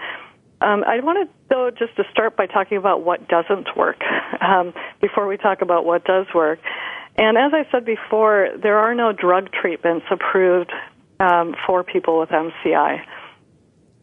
[0.61, 4.01] Um, I wanted, though, just to start by talking about what doesn't work
[4.41, 6.59] um, before we talk about what does work.
[7.17, 10.71] And as I said before, there are no drug treatments approved
[11.19, 13.01] um, for people with MCI.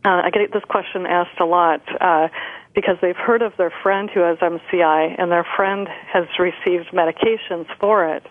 [0.04, 2.28] Uh, I get this question asked a lot uh,
[2.74, 7.66] because they've heard of their friend who has MCI, and their friend has received medications
[7.78, 8.24] for it.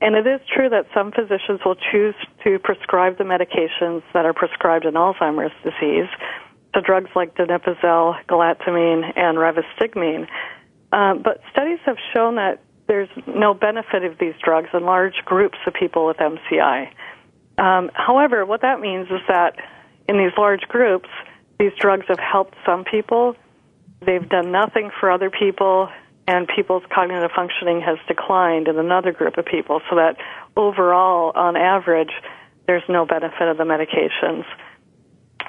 [0.00, 4.34] And it is true that some physicians will choose to prescribe the medications that are
[4.34, 6.08] prescribed in Alzheimer's disease,
[6.74, 10.26] so drugs like donepezil, galantamine, and rivastigmine.
[10.92, 15.58] Um, but studies have shown that there's no benefit of these drugs in large groups
[15.66, 16.88] of people with MCI.
[17.56, 19.56] Um, however, what that means is that
[20.08, 21.08] in these large groups,
[21.58, 23.36] these drugs have helped some people.
[24.04, 25.88] They've done nothing for other people,
[26.26, 30.16] and people's cognitive functioning has declined in another group of people, so that
[30.56, 32.12] overall, on average,
[32.66, 34.44] there's no benefit of the medications.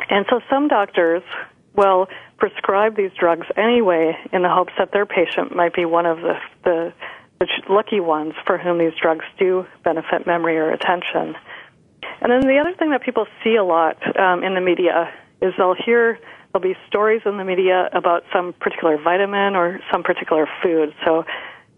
[0.10, 1.24] And so some doctors
[1.76, 6.18] will prescribe these drugs anyway in the hopes that their patient might be one of
[6.18, 6.94] the, the,
[7.40, 11.36] the lucky ones for whom these drugs do benefit memory or attention.
[12.22, 15.54] And then the other thing that people see a lot um, in the media is
[15.58, 16.20] they'll hear
[16.56, 20.96] There'll be stories in the media about some particular vitamin or some particular food.
[21.04, 21.26] So,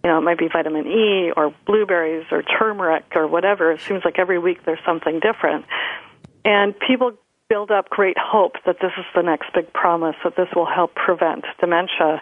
[0.03, 3.71] you know, it might be vitamin E or blueberries or turmeric or whatever.
[3.71, 5.65] It seems like every week there's something different.
[6.45, 7.13] And people
[7.49, 10.93] build up great hope that this is the next big promise, that this will help
[10.93, 12.21] prevent dementia.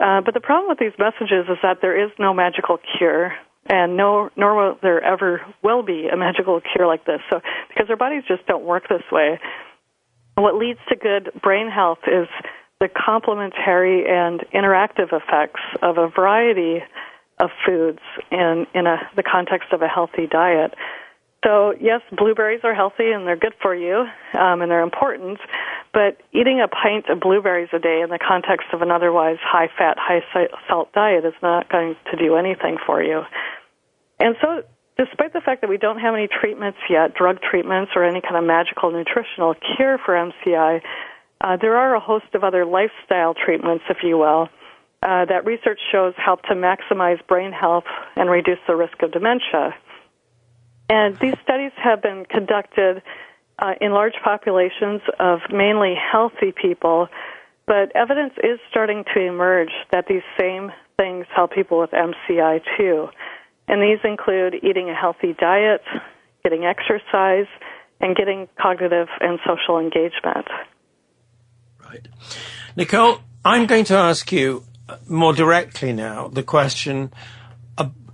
[0.00, 3.34] Uh, but the problem with these messages is that there is no magical cure,
[3.66, 7.20] and no, nor will there ever will be a magical cure like this.
[7.28, 9.38] So, because our bodies just don't work this way,
[10.36, 12.28] what leads to good brain health is
[12.80, 16.82] the complementary and interactive effects of a variety
[17.38, 20.74] of foods in, in a, the context of a healthy diet.
[21.44, 24.06] So, yes, blueberries are healthy and they're good for you
[24.38, 25.38] um, and they're important,
[25.92, 29.68] but eating a pint of blueberries a day in the context of an otherwise high
[29.76, 30.22] fat, high
[30.68, 33.22] salt diet is not going to do anything for you.
[34.18, 34.62] And so,
[34.96, 38.36] despite the fact that we don't have any treatments yet, drug treatments or any kind
[38.36, 40.80] of magical nutritional cure for MCI,
[41.40, 44.48] uh, there are a host of other lifestyle treatments, if you will,
[45.02, 47.84] uh, that research shows help to maximize brain health
[48.16, 49.74] and reduce the risk of dementia.
[50.88, 53.02] And these studies have been conducted
[53.58, 57.08] uh, in large populations of mainly healthy people,
[57.66, 63.08] but evidence is starting to emerge that these same things help people with MCI too.
[63.68, 65.82] And these include eating a healthy diet,
[66.42, 67.46] getting exercise,
[68.00, 70.46] and getting cognitive and social engagement.
[71.82, 72.06] Right.
[72.76, 77.12] Nicole, I'm going to ask you uh, more directly now the question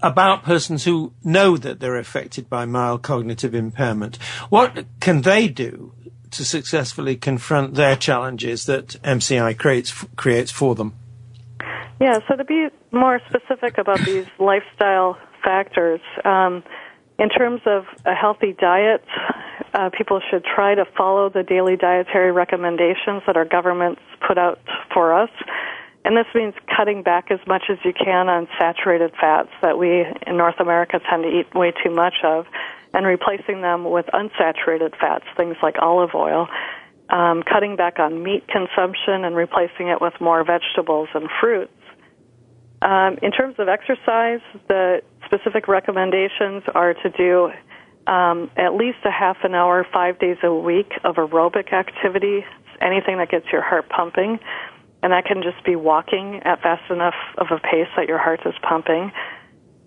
[0.03, 4.17] about persons who know that they're affected by mild cognitive impairment.
[4.49, 5.93] What can they do
[6.31, 10.95] to successfully confront their challenges that MCI creates creates for them?
[12.01, 16.63] Yeah, so to be more specific about these lifestyle factors, um,
[17.19, 19.05] in terms of a healthy diet,
[19.75, 24.59] uh, people should try to follow the daily dietary recommendations that our governments put out
[24.93, 25.31] for us.
[26.05, 30.07] And this means cutting back as much as you can on saturated fats that we
[30.27, 32.47] in North America tend to eat way too much of,
[32.95, 36.49] and replacing them with unsaturated fats, things like olive oil.
[37.11, 41.73] Um, cutting back on meat consumption and replacing it with more vegetables and fruits.
[42.83, 47.51] Um, in terms of exercise, the specific recommendations are to do
[48.11, 52.45] um, at least a half an hour, five days a week of aerobic activity,
[52.81, 54.41] anything that gets your heart pumping
[55.03, 58.41] and that can just be walking at fast enough of a pace that your heart
[58.45, 59.13] is pumping.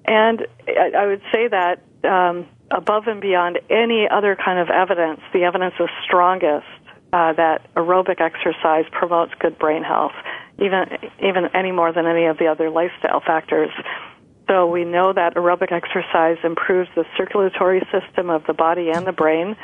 [0.05, 5.43] And I would say that um, above and beyond any other kind of evidence, the
[5.43, 6.65] evidence is strongest
[7.13, 10.13] uh, that aerobic exercise promotes good brain health,
[10.57, 10.85] even
[11.19, 13.69] even any more than any of the other lifestyle factors.
[14.53, 19.11] So we know that aerobic exercise improves the circulatory system of the body and the
[19.11, 19.55] brain.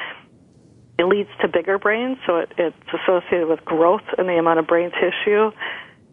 [0.98, 4.66] It leads to bigger brains, so it, it's associated with growth in the amount of
[4.66, 5.52] brain tissue,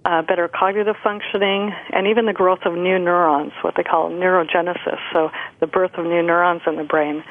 [0.05, 4.99] uh, better cognitive functioning, and even the growth of new neurons, what they call neurogenesis,
[5.15, 7.25] so the birth of new neurons in the brain.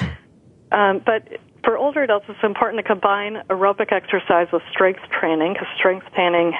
[0.71, 1.27] Um, but
[1.63, 6.53] for older adults, it's important to combine aerobic exercise with strength training because strength training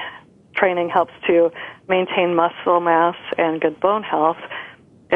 [0.54, 1.50] training helps to
[1.88, 4.38] maintain muscle mass and good bone health,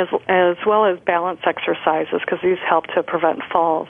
[0.00, 3.88] as as well as balance exercises because these help to prevent falls.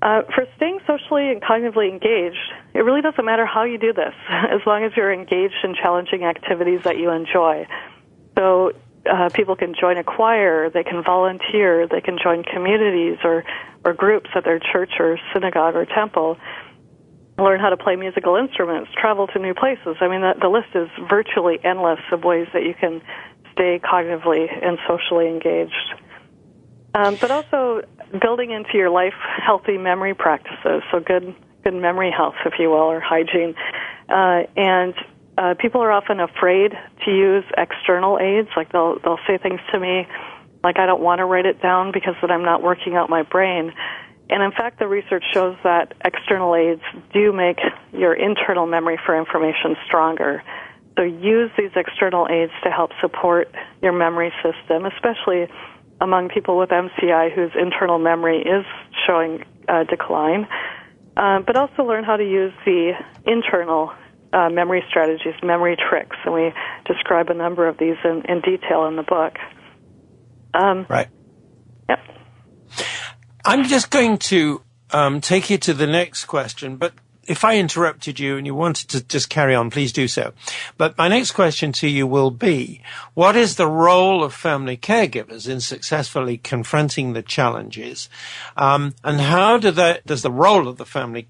[0.00, 2.38] Uh, for staying socially and cognitively engaged,
[2.72, 6.24] it really doesn't matter how you do this, as long as you're engaged in challenging
[6.24, 7.66] activities that you enjoy.
[8.36, 8.72] So
[9.10, 13.44] uh, people can join a choir, they can volunteer, they can join communities or,
[13.84, 16.36] or groups at their church or synagogue or temple,
[17.36, 19.96] learn how to play musical instruments, travel to new places.
[20.00, 23.02] I mean, the, the list is virtually endless of ways that you can
[23.58, 25.74] stay cognitively and socially engaged.
[26.94, 27.82] Um, but also
[28.20, 31.34] building into your life healthy memory practices, so good
[31.64, 33.54] good memory health, if you will, or hygiene.
[34.08, 34.94] Uh, and
[35.36, 36.72] uh, people are often afraid
[37.04, 38.48] to use external aids.
[38.56, 40.06] Like they'll they'll say things to me,
[40.64, 43.22] like I don't want to write it down because then I'm not working out my
[43.22, 43.72] brain.
[44.30, 46.82] And in fact, the research shows that external aids
[47.14, 47.58] do make
[47.92, 50.42] your internal memory for information stronger.
[50.98, 55.46] So use these external aids to help support your memory system, especially
[56.00, 58.64] among people with MCI whose internal memory is
[59.06, 60.48] showing uh, decline,
[61.16, 62.94] uh, but also learn how to use the
[63.26, 63.92] internal
[64.32, 66.52] uh, memory strategies, memory tricks, and we
[66.84, 69.34] describe a number of these in, in detail in the book.
[70.52, 71.08] Um, right.
[71.88, 71.98] Yep.
[73.44, 76.92] I'm just going to um, take you to the next question, but
[77.28, 80.32] if I interrupted you and you wanted to just carry on, please do so.
[80.76, 82.82] But my next question to you will be,
[83.14, 88.08] what is the role of family caregivers in successfully confronting the challenges?
[88.56, 91.28] Um, and how do does the role of the family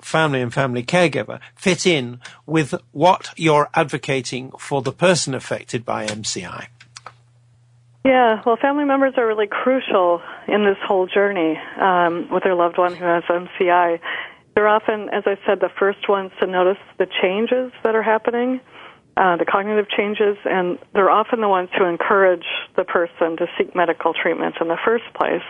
[0.00, 6.06] family and family caregiver fit in with what you're advocating for the person affected by
[6.06, 6.66] MCI?
[8.04, 12.76] Yeah, well, family members are really crucial in this whole journey um, with their loved
[12.76, 13.98] one who has MCI.
[14.54, 18.60] They're often, as I said, the first ones to notice the changes that are happening,
[19.16, 22.46] uh, the cognitive changes, and they're often the ones to encourage
[22.76, 25.42] the person to seek medical treatment in the first place.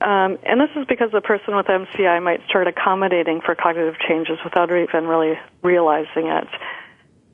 [0.00, 4.38] Um, and this is because the person with MCI might start accommodating for cognitive changes
[4.44, 6.48] without even really realizing it.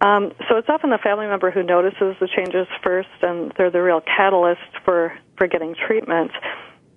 [0.01, 3.83] Um, so it's often the family member who notices the changes first, and they're the
[3.83, 6.33] real catalyst for, for getting treatment.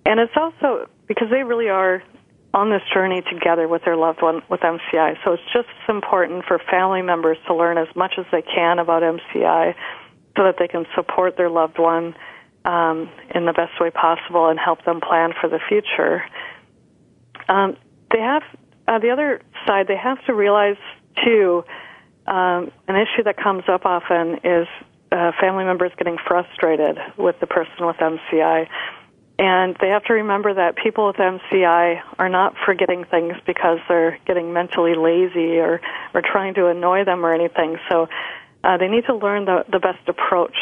[0.04, 2.02] And it's also because they really are
[2.56, 5.18] on this journey together with their loved one with MCI.
[5.22, 8.78] So it's just as important for family members to learn as much as they can
[8.78, 9.74] about MCI
[10.34, 12.14] so that they can support their loved one
[12.64, 16.24] um, in the best way possible and help them plan for the future.
[17.46, 17.76] Um,
[18.10, 18.42] they have,
[18.88, 20.78] uh, the other side, they have to realize
[21.26, 21.62] too
[22.26, 24.66] um, an issue that comes up often is
[25.12, 28.66] uh, family members getting frustrated with the person with MCI.
[29.38, 34.18] And they have to remember that people with MCI are not forgetting things because they're
[34.26, 35.80] getting mentally lazy or,
[36.14, 37.76] or trying to annoy them or anything.
[37.90, 38.08] So
[38.64, 40.56] uh, they need to learn the, the best approach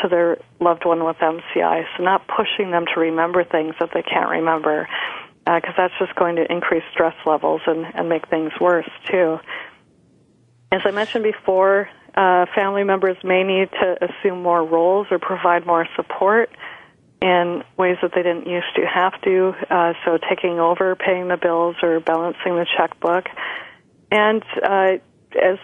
[0.00, 1.84] to their loved one with MCI.
[1.96, 4.86] So not pushing them to remember things that they can't remember,
[5.46, 9.38] because uh, that's just going to increase stress levels and, and make things worse too.
[10.72, 15.66] As I mentioned before, uh, family members may need to assume more roles or provide
[15.66, 16.50] more support
[17.20, 19.52] in ways that they didn't used to have to.
[19.68, 23.26] Uh, so taking over, paying the bills, or balancing the checkbook.
[24.10, 24.98] And uh,
[25.40, 25.58] as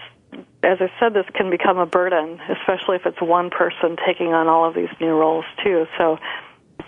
[0.63, 4.49] as I said, this can become a burden, especially if it's one person taking on
[4.49, 5.87] all of these new roles too.
[5.97, 6.19] So,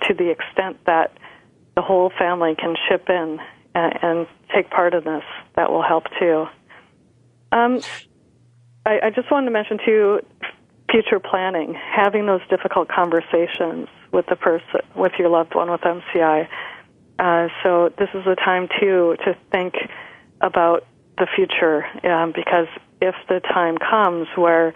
[0.07, 1.17] to the extent that
[1.75, 3.39] the whole family can chip in
[3.75, 5.23] and, and take part in this,
[5.55, 6.47] that will help too.
[7.53, 7.81] Um,
[8.85, 10.21] I, I just wanted to mention too,
[10.91, 16.49] future planning, having those difficult conversations with the person, with your loved one with MCI.
[17.19, 19.75] Uh, so this is a time too to think
[20.41, 20.87] about
[21.19, 22.69] the future um, because
[23.01, 24.73] if the time comes where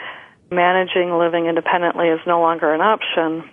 [0.50, 3.48] managing living independently is no longer an option,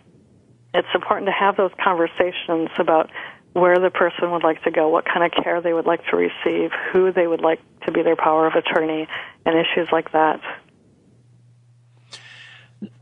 [0.73, 3.09] it's important to have those conversations about
[3.53, 6.15] where the person would like to go, what kind of care they would like to
[6.15, 9.07] receive, who they would like to be their power of attorney,
[9.45, 10.39] and issues like that.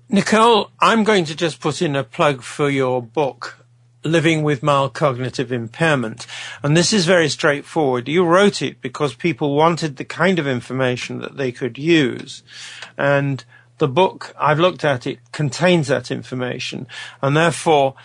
[0.09, 3.65] Nicole, I'm going to just put in a plug for your book,
[4.05, 6.25] Living with Mild Cognitive Impairment.
[6.63, 8.07] And this is very straightforward.
[8.07, 12.41] You wrote it because people wanted the kind of information that they could use.
[12.97, 13.43] And
[13.79, 16.87] the book, I've looked at it, contains that information.
[17.21, 17.95] And therefore,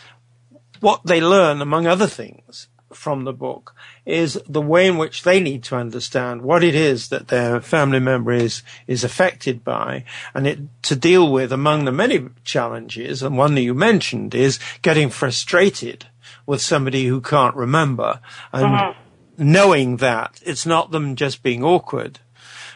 [0.80, 3.74] what they learn, among other things, from the book
[4.04, 8.00] is the way in which they need to understand what it is that their family
[8.00, 13.22] member is, is affected by and it to deal with among the many challenges.
[13.22, 16.06] And one that you mentioned is getting frustrated
[16.46, 18.20] with somebody who can't remember
[18.52, 18.94] and uh-huh.
[19.38, 22.18] knowing that it's not them just being awkward.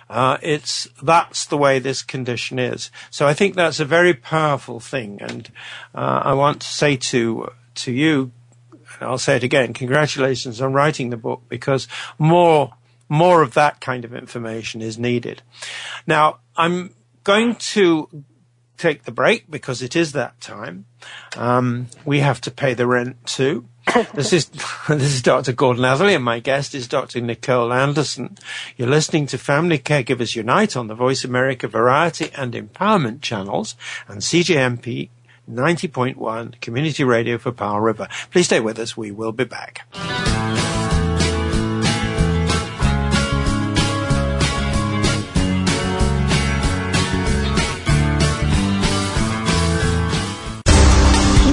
[0.08, 2.90] Uh, it's that's the way this condition is.
[3.10, 5.50] So I think that's a very powerful thing, and
[5.94, 8.30] uh, I want to say to to you,
[9.00, 11.88] I'll say it again, congratulations on writing the book because
[12.18, 12.74] more,
[13.08, 15.42] more of that kind of information is needed.
[16.06, 16.94] Now, I'm
[17.24, 18.08] going to
[18.76, 20.86] take the break because it is that time.
[21.36, 23.66] Um, we have to pay the rent too.
[24.14, 24.46] this is
[24.88, 25.52] this is Dr.
[25.52, 27.20] Gordon Atherley, and my guest is Dr.
[27.20, 28.36] Nicole Anderson.
[28.76, 33.76] You're listening to Family Caregivers Unite on the Voice America Variety and Empowerment channels
[34.08, 35.10] and CJMP
[35.50, 38.08] 90.1 Community Radio for Powell River.
[38.30, 38.96] Please stay with us.
[38.96, 39.86] We will be back.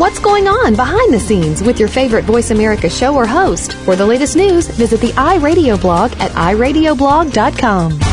[0.03, 3.73] What's going on behind the scenes with your favorite Voice America show or host?
[3.85, 8.12] For the latest news, visit the iRadio blog at iradioblog.com.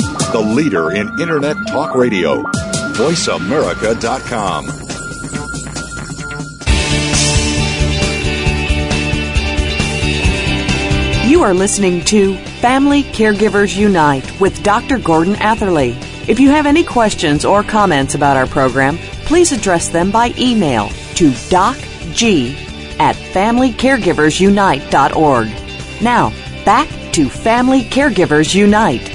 [0.31, 2.43] the leader in Internet talk radio.
[2.93, 4.67] VoiceAmerica.com.
[11.29, 14.97] You are listening to Family Caregivers Unite with Dr.
[14.99, 15.97] Gordon Atherley.
[16.27, 20.87] If you have any questions or comments about our program, please address them by email
[21.15, 22.53] to docg
[22.99, 25.47] at familycaregiversunite.org.
[26.01, 26.29] Now,
[26.65, 29.10] back to Family Caregivers Unite.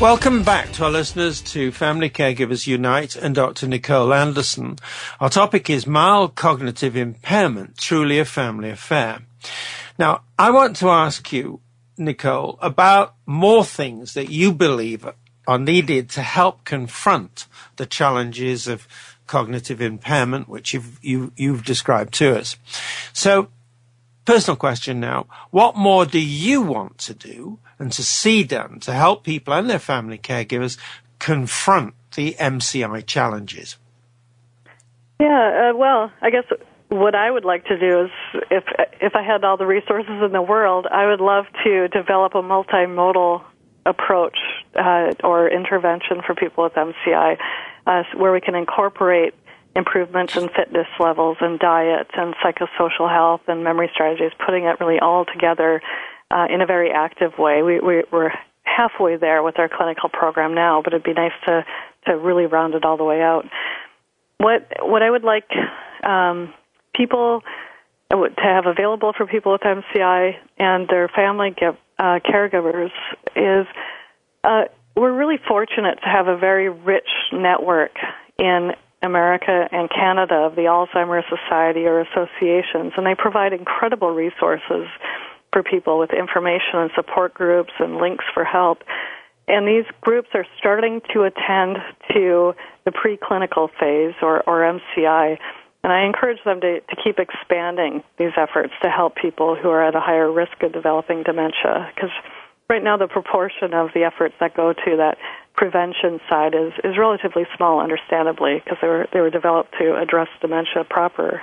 [0.00, 3.68] Welcome back to our listeners to Family Caregivers Unite and Dr.
[3.68, 4.78] Nicole Anderson.
[5.20, 9.20] Our topic is mild cognitive impairment, truly a family affair.
[9.98, 11.60] Now, I want to ask you,
[11.98, 15.06] Nicole, about more things that you believe
[15.46, 17.46] are needed to help confront
[17.76, 18.88] the challenges of
[19.26, 22.56] cognitive impairment, which you've, you, you've described to us.
[23.12, 23.48] So,
[24.24, 25.26] personal question now.
[25.50, 29.68] What more do you want to do and to see done to help people and
[29.68, 30.78] their family caregivers
[31.18, 33.76] confront the MCI challenges?
[35.18, 36.44] Yeah, uh, well, I guess
[36.88, 38.10] what I would like to do is,
[38.50, 38.64] if
[39.00, 42.42] if I had all the resources in the world, I would love to develop a
[42.42, 43.42] multimodal
[43.86, 44.38] approach
[44.74, 47.38] uh, or intervention for people with MCI,
[47.86, 49.34] uh, where we can incorporate
[49.76, 54.98] improvements in fitness levels and diet and psychosocial health and memory strategies, putting it really
[54.98, 55.80] all together
[56.30, 57.62] uh, in a very active way.
[57.62, 58.32] We, we, we're
[58.64, 61.64] halfway there with our clinical program now, but it'd be nice to
[62.06, 63.44] to really round it all the way out.
[64.38, 65.50] What what I would like
[66.02, 66.54] um,
[66.94, 67.42] people
[68.10, 72.90] to have available for people with MCI and their family give, uh, caregivers
[73.36, 73.66] is
[74.42, 74.64] uh,
[74.96, 77.92] we're really fortunate to have a very rich network
[78.38, 78.72] in
[79.02, 84.88] America and Canada of the Alzheimer's Society or associations, and they provide incredible resources
[85.52, 88.82] for people with information and support groups and links for help.
[89.48, 91.78] And these groups are starting to attend
[92.14, 95.38] to the preclinical phase or, or MCI.
[95.82, 99.82] And I encourage them to, to keep expanding these efforts to help people who are
[99.82, 101.90] at a higher risk of developing dementia.
[101.94, 102.10] Because
[102.68, 105.16] right now, the proportion of the efforts that go to that
[105.56, 110.28] prevention side is, is relatively small, understandably, because they were, they were developed to address
[110.40, 111.42] dementia proper.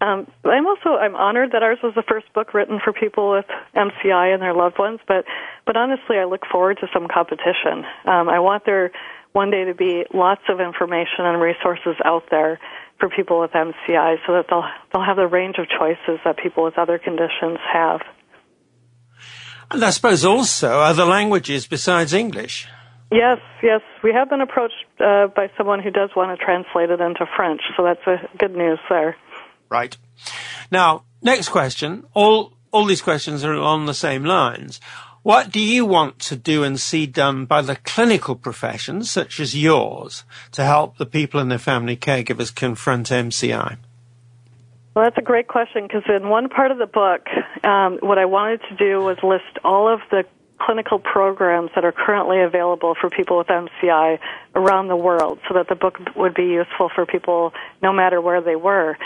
[0.00, 3.46] Um, I'm also I'm honored that ours was the first book written for people with
[3.74, 5.00] MCI and their loved ones.
[5.08, 5.24] But
[5.66, 7.84] but honestly, I look forward to some competition.
[8.06, 8.92] Um, I want there
[9.32, 12.60] one day to be lots of information and resources out there
[13.00, 16.64] for people with MCI, so that they'll they'll have the range of choices that people
[16.64, 18.00] with other conditions have.
[19.70, 22.68] And I suppose also other languages besides English.
[23.10, 27.00] Yes, yes, we have been approached uh, by someone who does want to translate it
[27.00, 29.16] into French, so that's a good news there.
[29.68, 29.96] Right.
[30.70, 32.04] Now, next question.
[32.14, 34.80] All, all these questions are along the same lines.
[35.22, 39.54] What do you want to do and see done by the clinical professions, such as
[39.54, 43.76] yours, to help the people and their family caregivers confront MCI?
[44.94, 47.28] Well, that's a great question because in one part of the book,
[47.62, 50.24] um, what I wanted to do was list all of the
[50.60, 54.18] clinical programs that are currently available for people with MCI
[54.54, 57.52] around the world so that the book would be useful for people
[57.82, 58.96] no matter where they were.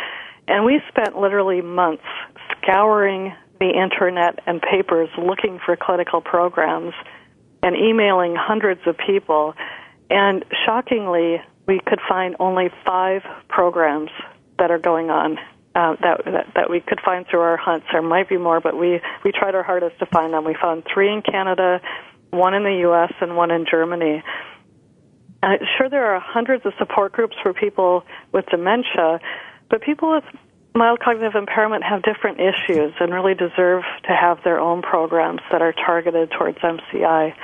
[0.53, 2.05] And we spent literally months
[2.59, 6.93] scouring the internet and papers looking for clinical programs
[7.63, 9.55] and emailing hundreds of people.
[10.11, 14.11] And shockingly, we could find only five programs
[14.59, 15.39] that are going on
[15.75, 17.87] uh, that, that, that we could find through our hunts.
[17.91, 20.45] There might be more, but we we tried our hardest to find them.
[20.45, 21.81] We found three in Canada,
[22.29, 24.23] one in the U.S., and one in Germany.
[25.43, 29.19] Uh, sure, there are hundreds of support groups for people with dementia,
[29.73, 30.25] but people with
[30.75, 35.63] mild cognitive impairment have different issues and really deserve to have their own programs that
[35.63, 37.35] are targeted towards MCI.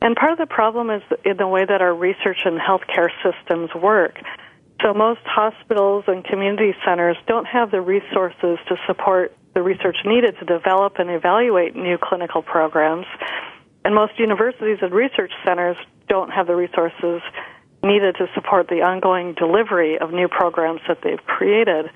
[0.00, 3.70] And part of the problem is in the way that our research and healthcare systems
[3.74, 4.14] work.
[4.80, 10.36] So most hospitals and community centers don't have the resources to support the research needed
[10.38, 13.06] to develop and evaluate new clinical programs.
[13.84, 15.76] And most universities and research centers
[16.08, 17.22] don't have the resources
[17.82, 21.90] needed to support the ongoing delivery of new programs that they've created.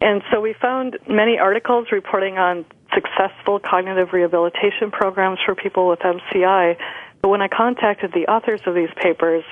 [0.00, 6.00] And so we found many articles reporting on successful cognitive rehabilitation programs for people with
[6.00, 6.76] MCI.
[7.20, 9.44] But when I contacted the authors of these papers,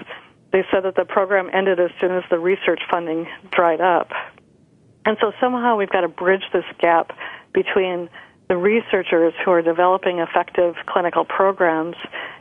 [0.52, 4.10] they said that the program ended as soon as the research funding dried up.
[5.04, 7.12] And so somehow we've got to bridge this gap
[7.52, 8.08] between
[8.48, 11.96] the researchers who are developing effective clinical programs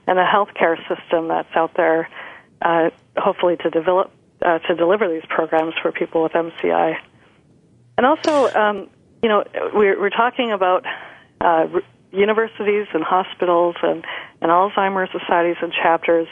[0.07, 2.09] and the healthcare system that's out there
[2.61, 6.97] uh, hopefully to develop uh, to deliver these programs for people with MCI.
[7.97, 8.89] And also, um,
[9.23, 9.43] you know,
[9.73, 10.85] we're, we're talking about
[11.41, 11.67] uh,
[12.11, 14.05] universities and hospitals and,
[14.41, 16.27] and Alzheimer's societies and chapters,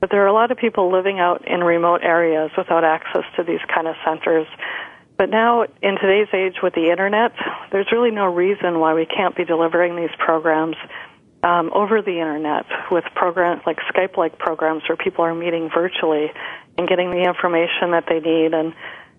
[0.00, 3.42] but there are a lot of people living out in remote areas without access to
[3.42, 4.46] these kind of centers.
[5.18, 7.32] But now, in today's age with the internet,
[7.70, 10.76] there's really no reason why we can't be delivering these programs
[11.42, 16.30] um, over the internet with programs like Skype-like programs where people are meeting virtually
[16.76, 18.74] and getting the information that they need and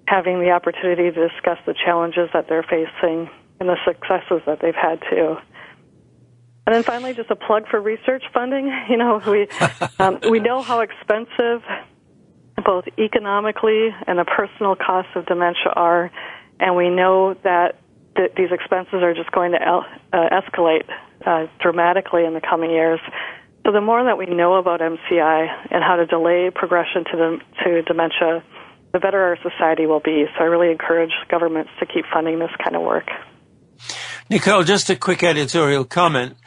[0.07, 4.75] having the opportunity to discuss the challenges that they're facing and the successes that they've
[4.75, 5.37] had too.
[6.67, 8.71] And then finally, just a plug for research funding.
[8.89, 9.47] You know, we
[9.99, 11.63] um, we know how expensive
[12.63, 16.11] both economically and the personal costs of dementia are,
[16.59, 17.80] and we know that
[18.15, 20.89] th- these expenses are just going to el- uh, escalate
[21.25, 22.99] uh, dramatically in the coming years.
[23.65, 27.39] So the more that we know about MCI and how to delay progression to, the,
[27.63, 28.43] to dementia,
[28.91, 30.25] the better our society will be.
[30.35, 33.07] So I really encourage governments to keep funding this kind of work.
[34.29, 36.37] Nicole, just a quick editorial comment.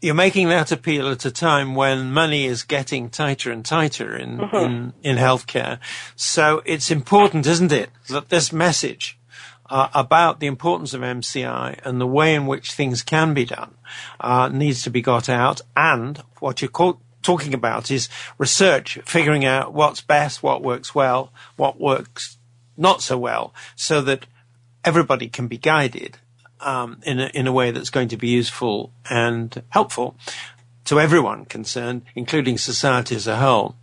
[0.00, 4.38] You're making that appeal at a time when money is getting tighter and tighter in,
[4.38, 4.56] mm-hmm.
[4.56, 5.78] in, in healthcare.
[6.16, 9.18] So it's important, isn't it, that this message
[9.68, 13.74] uh, about the importance of MCI and the way in which things can be done
[14.20, 15.60] uh, needs to be got out.
[15.76, 18.08] And what you're call- talking about is
[18.38, 22.38] research, figuring out what's best, what works well, what works
[22.76, 24.26] not so well, so that
[24.84, 26.18] everybody can be guided
[26.60, 30.16] um, in a, in a way that's going to be useful and helpful
[30.84, 33.76] to everyone concerned, including society as a whole.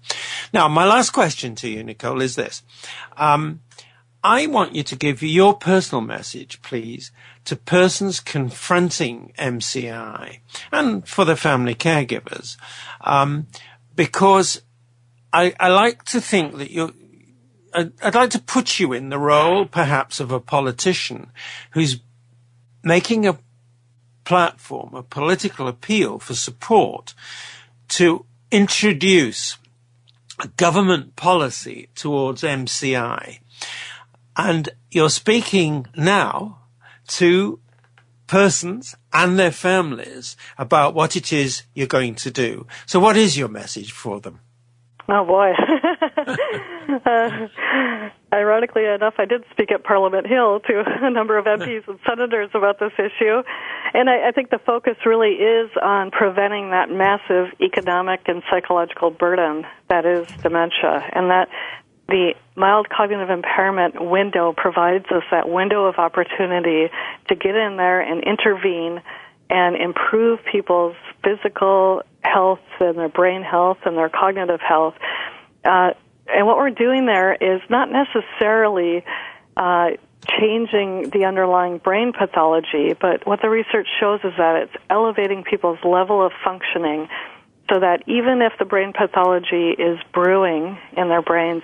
[0.54, 2.64] Now, my last question to you, Nicole, is this.
[3.18, 3.60] Um,
[4.24, 7.12] I want you to give your personal message, please,
[7.44, 10.40] to persons confronting MCI
[10.72, 12.56] and for the family caregivers,
[13.02, 13.48] um,
[13.96, 14.62] because
[15.34, 16.92] I, I, like to think that you're.
[17.76, 21.32] I'd like to put you in the role, perhaps, of a politician
[21.72, 22.00] who's
[22.84, 23.40] making a
[24.26, 27.16] platform, a political appeal for support
[27.90, 29.58] to introduce
[30.40, 33.40] a government policy towards MCI
[34.36, 36.60] and you're speaking now
[37.08, 37.60] to
[38.28, 42.66] persons and their families about what it is you're going to do.
[42.86, 44.40] So what is your message for them?
[45.10, 45.52] Oh boy.
[47.06, 52.00] uh, ironically enough, I did speak at Parliament Hill to a number of MPs and
[52.08, 53.44] senators about this issue.
[53.94, 59.12] And I, I think the focus really is on preventing that massive economic and psychological
[59.12, 61.04] burden that is dementia.
[61.12, 61.50] And that
[62.14, 66.92] the mild cognitive impairment window provides us that window of opportunity
[67.28, 69.02] to get in there and intervene
[69.50, 74.94] and improve people's physical health and their brain health and their cognitive health.
[75.66, 75.94] Uh,
[76.28, 79.04] and what we're doing there is not necessarily
[79.58, 79.90] uh,
[80.40, 85.80] changing the underlying brain pathology, but what the research shows is that it's elevating people's
[85.84, 87.10] level of functioning
[87.72, 91.64] so that even if the brain pathology is brewing in their brains,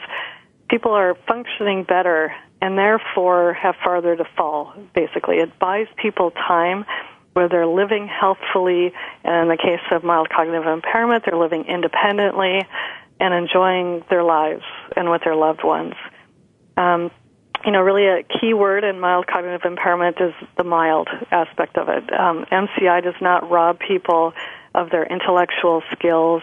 [0.69, 5.37] people are functioning better and therefore have farther to fall, basically.
[5.37, 6.85] It buys people time
[7.33, 8.91] where they're living healthfully,
[9.23, 12.61] and in the case of mild cognitive impairment, they're living independently
[13.19, 14.63] and enjoying their lives
[14.95, 15.93] and with their loved ones.
[16.75, 17.11] Um,
[17.65, 21.89] you know, really a key word in mild cognitive impairment is the mild aspect of
[21.89, 22.03] it.
[22.13, 24.33] Um, MCI does not rob people
[24.73, 26.41] of their intellectual skills,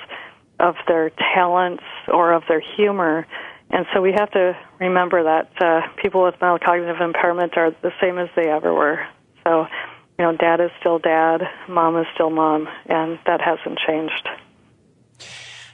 [0.61, 3.27] of their talents, or of their humor.
[3.71, 7.93] And so we have to remember that uh, people with mild cognitive impairment are the
[8.01, 9.05] same as they ever were.
[9.45, 9.67] So,
[10.19, 14.29] you know, dad is still dad, mom is still mom, and that hasn't changed.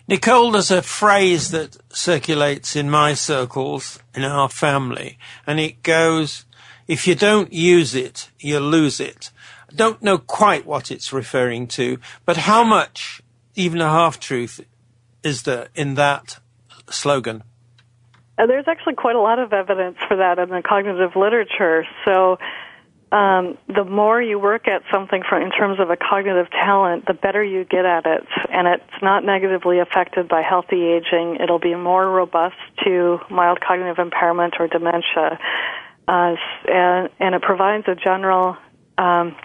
[0.09, 6.45] Nicole, there's a phrase that circulates in my circles, in our family, and it goes,
[6.89, 9.31] if you don't use it, you lose it.
[9.71, 13.23] I don't know quite what it's referring to, but how much,
[13.55, 14.61] even a half truth,
[15.23, 16.41] is there in that
[16.91, 17.45] slogan?
[18.39, 21.87] Uh, there's actually quite a lot of evidence for that in the cognitive literature.
[22.05, 22.39] So,
[23.13, 27.13] um, the more you work at something from, in terms of a cognitive talent, the
[27.13, 31.37] better you get at it, and it's not negatively affected by healthy aging.
[31.37, 35.39] It'll be more robust to mild cognitive impairment or dementia,
[36.09, 38.57] uh, and and it provides a general
[38.97, 39.37] um,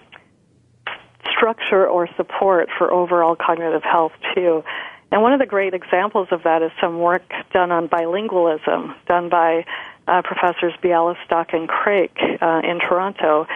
[1.29, 4.63] structure or support for overall cognitive health too.
[5.11, 9.29] And one of the great examples of that is some work done on bilingualism, done
[9.29, 9.65] by
[10.07, 13.47] uh, professors Bialystok and Craik uh, in Toronto.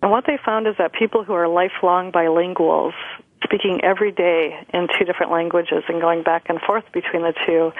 [0.00, 2.92] And what they found is that people who are lifelong bilinguals,
[3.42, 7.72] speaking every day in two different languages and going back and forth between the two,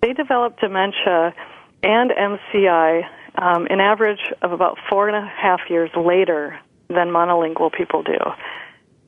[0.00, 1.34] they develop dementia
[1.82, 3.06] and MCI
[3.36, 6.58] um, an average of about four and a half years later
[6.88, 8.18] than monolingual people do.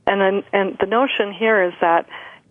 [0.06, 2.08] And then, and the notion here is that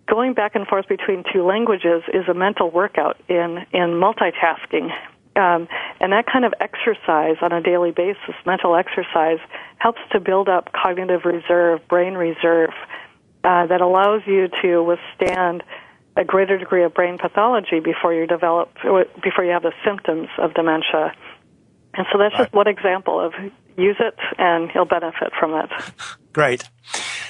[0.08, 4.92] going back and forth between two languages is a mental workout in in multitasking.
[5.36, 5.68] Um,
[6.00, 9.40] and that kind of exercise on a daily basis, mental exercise,
[9.78, 12.70] helps to build up cognitive reserve, brain reserve,
[13.44, 15.62] uh, that allows you to withstand
[16.16, 18.74] a greater degree of brain pathology before you develop,
[19.22, 21.14] before you have the symptoms of dementia.
[21.94, 23.34] And so that's just one example of
[23.78, 25.70] use it and you'll benefit from it.
[26.34, 26.64] Great.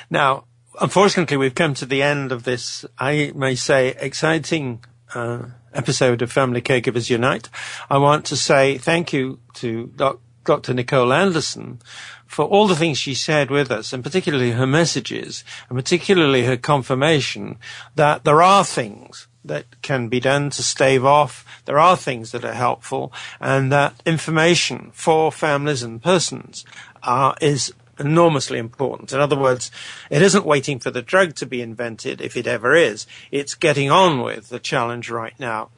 [0.09, 0.45] Now,
[0.82, 6.32] unfortunately, we've come to the end of this, I may say, exciting uh, episode of
[6.32, 7.49] Family Caregivers Unite.
[7.89, 10.73] I want to say thank you to doc- Dr.
[10.73, 11.80] Nicole Anderson
[12.26, 16.57] for all the things she shared with us, and particularly her messages, and particularly her
[16.57, 17.57] confirmation
[17.95, 21.45] that there are things that can be done to stave off.
[21.65, 26.65] There are things that are helpful, and that information for families and persons
[27.03, 29.13] uh, is enormously important.
[29.13, 29.71] In other words,
[30.09, 33.07] it isn't waiting for the drug to be invented, if it ever is.
[33.31, 35.69] It's getting on with the challenge right now.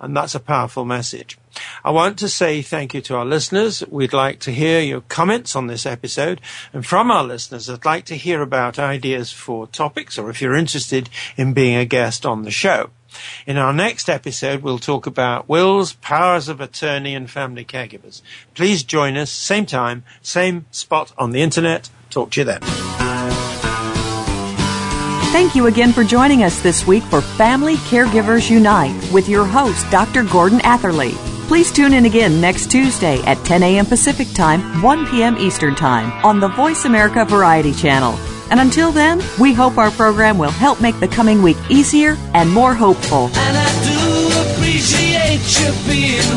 [0.00, 1.38] And that's a powerful message.
[1.84, 3.82] I want to say thank you to our listeners.
[3.88, 6.40] We'd like to hear your comments on this episode.
[6.72, 10.54] And from our listeners, I'd like to hear about ideas for topics or if you're
[10.54, 12.90] interested in being a guest on the show.
[13.46, 18.22] In our next episode, we'll talk about wills, powers of attorney, and family caregivers.
[18.54, 21.90] Please join us, same time, same spot on the internet.
[22.10, 22.60] Talk to you then.
[25.32, 29.88] Thank you again for joining us this week for Family Caregivers Unite with your host,
[29.90, 30.24] Dr.
[30.24, 31.12] Gordon Atherley.
[31.46, 33.86] Please tune in again next Tuesday at 10 a.m.
[33.86, 35.36] Pacific Time, 1 p.m.
[35.36, 38.35] Eastern Time on the Voice America Variety Channel.
[38.50, 42.50] And until then, we hope our program will help make the coming week easier and
[42.50, 43.30] more hopeful.
[43.34, 46.36] And I do appreciate you being